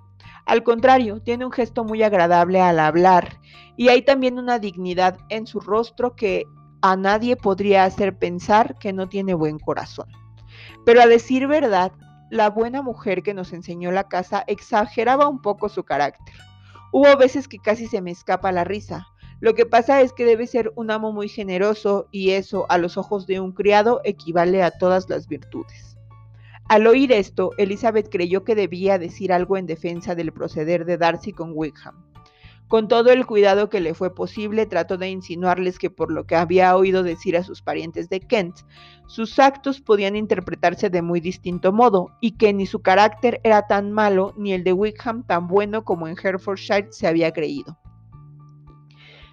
al 0.49 0.63
contrario, 0.63 1.21
tiene 1.21 1.45
un 1.45 1.53
gesto 1.53 1.85
muy 1.85 2.03
agradable 2.03 2.63
al 2.63 2.81
hablar 2.81 3.39
y 3.77 3.91
hay 3.91 4.01
también 4.01 4.39
una 4.39 4.59
dignidad 4.59 5.19
en 5.29 5.47
su 5.47 5.61
rostro 5.61 6.17
que 6.17 6.47
a 6.81 6.97
nadie 6.97 7.37
podría 7.37 7.85
hacer 7.85 8.17
pensar 8.17 8.79
que 8.79 8.95
no 8.95 9.11
tiene 9.11 9.35
buen 9.35 9.59
corazón. 9.59 10.09
Pero 10.87 11.03
a 11.03 11.07
decir 11.07 11.47
verdad, 11.49 11.93
la 12.31 12.49
buena 12.49 12.81
mujer 12.81 13.23
que 13.23 13.35
nos 13.35 13.53
enseñó 13.53 13.93
la 13.93 14.09
casa 14.09 14.43
exageraba 14.47 15.29
un 15.29 15.43
poco 15.43 15.69
su 15.69 15.85
carácter. 15.85 16.35
Hubo 16.93 17.15
veces 17.19 17.47
que 17.47 17.59
casi 17.59 17.87
se 17.87 18.01
me 18.01 18.11
escapa 18.11 18.51
la 18.51 18.65
risa. 18.65 19.07
Lo 19.41 19.55
que 19.55 19.67
pasa 19.67 20.01
es 20.01 20.15
que 20.15 20.25
debe 20.25 20.47
ser 20.47 20.73
un 20.77 20.91
amo 20.91 21.13
muy 21.13 21.29
generoso 21.29 22.09
y 22.11 22.31
eso, 22.31 22.65
a 22.71 22.79
los 22.79 22.97
ojos 22.97 23.27
de 23.27 23.39
un 23.39 23.53
criado, 23.53 24.01
equivale 24.03 24.63
a 24.63 24.71
todas 24.71 25.11
las 25.11 25.29
virtudes. 25.29 25.88
Al 26.69 26.87
oír 26.87 27.13
esto, 27.13 27.53
Elizabeth 27.57 28.11
creyó 28.11 28.45
que 28.45 28.55
debía 28.55 28.99
decir 28.99 29.33
algo 29.33 29.57
en 29.57 29.65
defensa 29.65 30.15
del 30.15 30.33
proceder 30.33 30.85
de 30.85 30.99
Darcy 30.99 31.33
con 31.33 31.53
Wickham. 31.55 32.05
Con 32.69 32.89
todo 32.89 33.11
el 33.11 33.25
cuidado 33.25 33.71
que 33.71 33.81
le 33.81 33.95
fue 33.95 34.15
posible, 34.15 34.67
trató 34.67 34.99
de 34.99 35.09
insinuarles 35.09 35.79
que 35.79 35.89
por 35.89 36.13
lo 36.13 36.27
que 36.27 36.37
había 36.37 36.77
oído 36.77 37.03
decir 37.03 37.39
a 37.39 37.43
sus 37.43 37.63
parientes 37.63 38.11
de 38.11 38.21
Kent, 38.21 38.57
sus 39.07 39.39
actos 39.39 39.81
podían 39.81 40.15
interpretarse 40.15 40.91
de 40.91 41.01
muy 41.01 41.21
distinto 41.21 41.73
modo, 41.73 42.11
y 42.21 42.33
que 42.33 42.53
ni 42.53 42.67
su 42.67 42.83
carácter 42.83 43.41
era 43.45 43.67
tan 43.67 43.91
malo, 43.91 44.35
ni 44.37 44.53
el 44.53 44.63
de 44.63 44.75
Wickham 44.75 45.27
tan 45.27 45.49
bueno 45.49 45.85
como 45.85 46.07
en 46.07 46.17
Herefordshire 46.23 46.89
se 46.91 47.07
había 47.07 47.33
creído. 47.33 47.79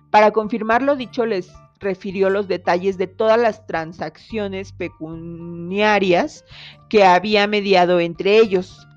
Para 0.10 0.32
confirmar 0.32 0.82
lo 0.82 0.96
dicho, 0.96 1.26
les 1.26 1.52
refirió 1.80 2.30
los 2.30 2.48
detalles 2.48 2.98
de 2.98 3.08
todas 3.08 3.40
las 3.40 3.66
transacciones 3.68 4.72
pecuniarias 4.72 6.46
que 6.90 7.04
había 7.04 7.48
mediado 7.48 8.00
entre 8.00 8.38
ellos, 8.38 8.88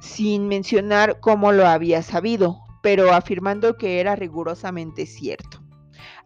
sin 0.00 0.48
mencionar 0.48 1.20
cómo 1.20 1.52
lo 1.52 1.66
había 1.66 2.02
sabido, 2.02 2.60
pero 2.82 3.12
afirmando 3.12 3.76
que 3.76 4.00
era 4.00 4.16
rigurosamente 4.16 5.06
cierto. 5.06 5.60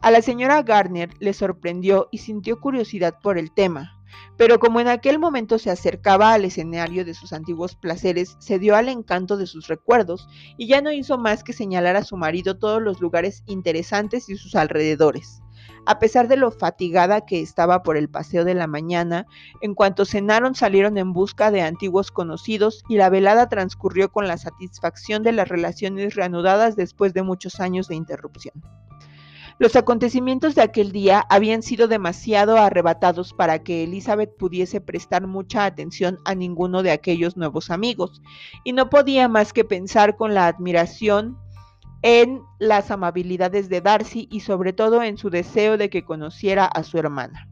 A 0.00 0.10
la 0.10 0.20
señora 0.20 0.62
Garner 0.62 1.10
le 1.20 1.32
sorprendió 1.32 2.08
y 2.10 2.18
sintió 2.18 2.60
curiosidad 2.60 3.14
por 3.22 3.38
el 3.38 3.52
tema, 3.52 4.02
pero 4.36 4.58
como 4.58 4.80
en 4.80 4.88
aquel 4.88 5.18
momento 5.18 5.58
se 5.58 5.70
acercaba 5.70 6.32
al 6.32 6.44
escenario 6.44 7.04
de 7.04 7.14
sus 7.14 7.32
antiguos 7.32 7.76
placeres, 7.76 8.36
se 8.40 8.58
dio 8.58 8.76
al 8.76 8.88
encanto 8.88 9.36
de 9.36 9.46
sus 9.46 9.68
recuerdos 9.68 10.28
y 10.56 10.66
ya 10.66 10.80
no 10.80 10.90
hizo 10.90 11.18
más 11.18 11.44
que 11.44 11.52
señalar 11.52 11.96
a 11.96 12.04
su 12.04 12.16
marido 12.16 12.58
todos 12.58 12.82
los 12.82 13.00
lugares 13.00 13.42
interesantes 13.46 14.28
y 14.28 14.36
sus 14.36 14.54
alrededores. 14.54 15.42
A 15.84 15.98
pesar 15.98 16.28
de 16.28 16.36
lo 16.36 16.52
fatigada 16.52 17.26
que 17.26 17.40
estaba 17.40 17.82
por 17.82 17.96
el 17.96 18.08
paseo 18.08 18.44
de 18.44 18.54
la 18.54 18.68
mañana, 18.68 19.26
en 19.60 19.74
cuanto 19.74 20.04
cenaron 20.04 20.54
salieron 20.54 20.96
en 20.96 21.12
busca 21.12 21.50
de 21.50 21.62
antiguos 21.62 22.12
conocidos 22.12 22.84
y 22.88 22.96
la 22.96 23.10
velada 23.10 23.48
transcurrió 23.48 24.12
con 24.12 24.28
la 24.28 24.38
satisfacción 24.38 25.24
de 25.24 25.32
las 25.32 25.48
relaciones 25.48 26.14
reanudadas 26.14 26.76
después 26.76 27.14
de 27.14 27.24
muchos 27.24 27.58
años 27.58 27.88
de 27.88 27.96
interrupción. 27.96 28.54
Los 29.58 29.76
acontecimientos 29.76 30.54
de 30.54 30.62
aquel 30.62 30.92
día 30.92 31.26
habían 31.28 31.62
sido 31.62 31.88
demasiado 31.88 32.56
arrebatados 32.56 33.32
para 33.32 33.62
que 33.62 33.84
Elizabeth 33.84 34.36
pudiese 34.36 34.80
prestar 34.80 35.26
mucha 35.26 35.64
atención 35.64 36.18
a 36.24 36.34
ninguno 36.34 36.82
de 36.82 36.90
aquellos 36.90 37.36
nuevos 37.36 37.70
amigos, 37.70 38.22
y 38.64 38.72
no 38.72 38.88
podía 38.88 39.28
más 39.28 39.52
que 39.52 39.64
pensar 39.64 40.16
con 40.16 40.34
la 40.34 40.46
admiración 40.46 41.38
en 42.02 42.42
las 42.58 42.90
amabilidades 42.90 43.68
de 43.68 43.80
Darcy 43.80 44.28
y 44.30 44.40
sobre 44.40 44.72
todo 44.72 45.02
en 45.02 45.16
su 45.16 45.30
deseo 45.30 45.76
de 45.76 45.88
que 45.88 46.04
conociera 46.04 46.66
a 46.66 46.82
su 46.82 46.98
hermana. 46.98 47.48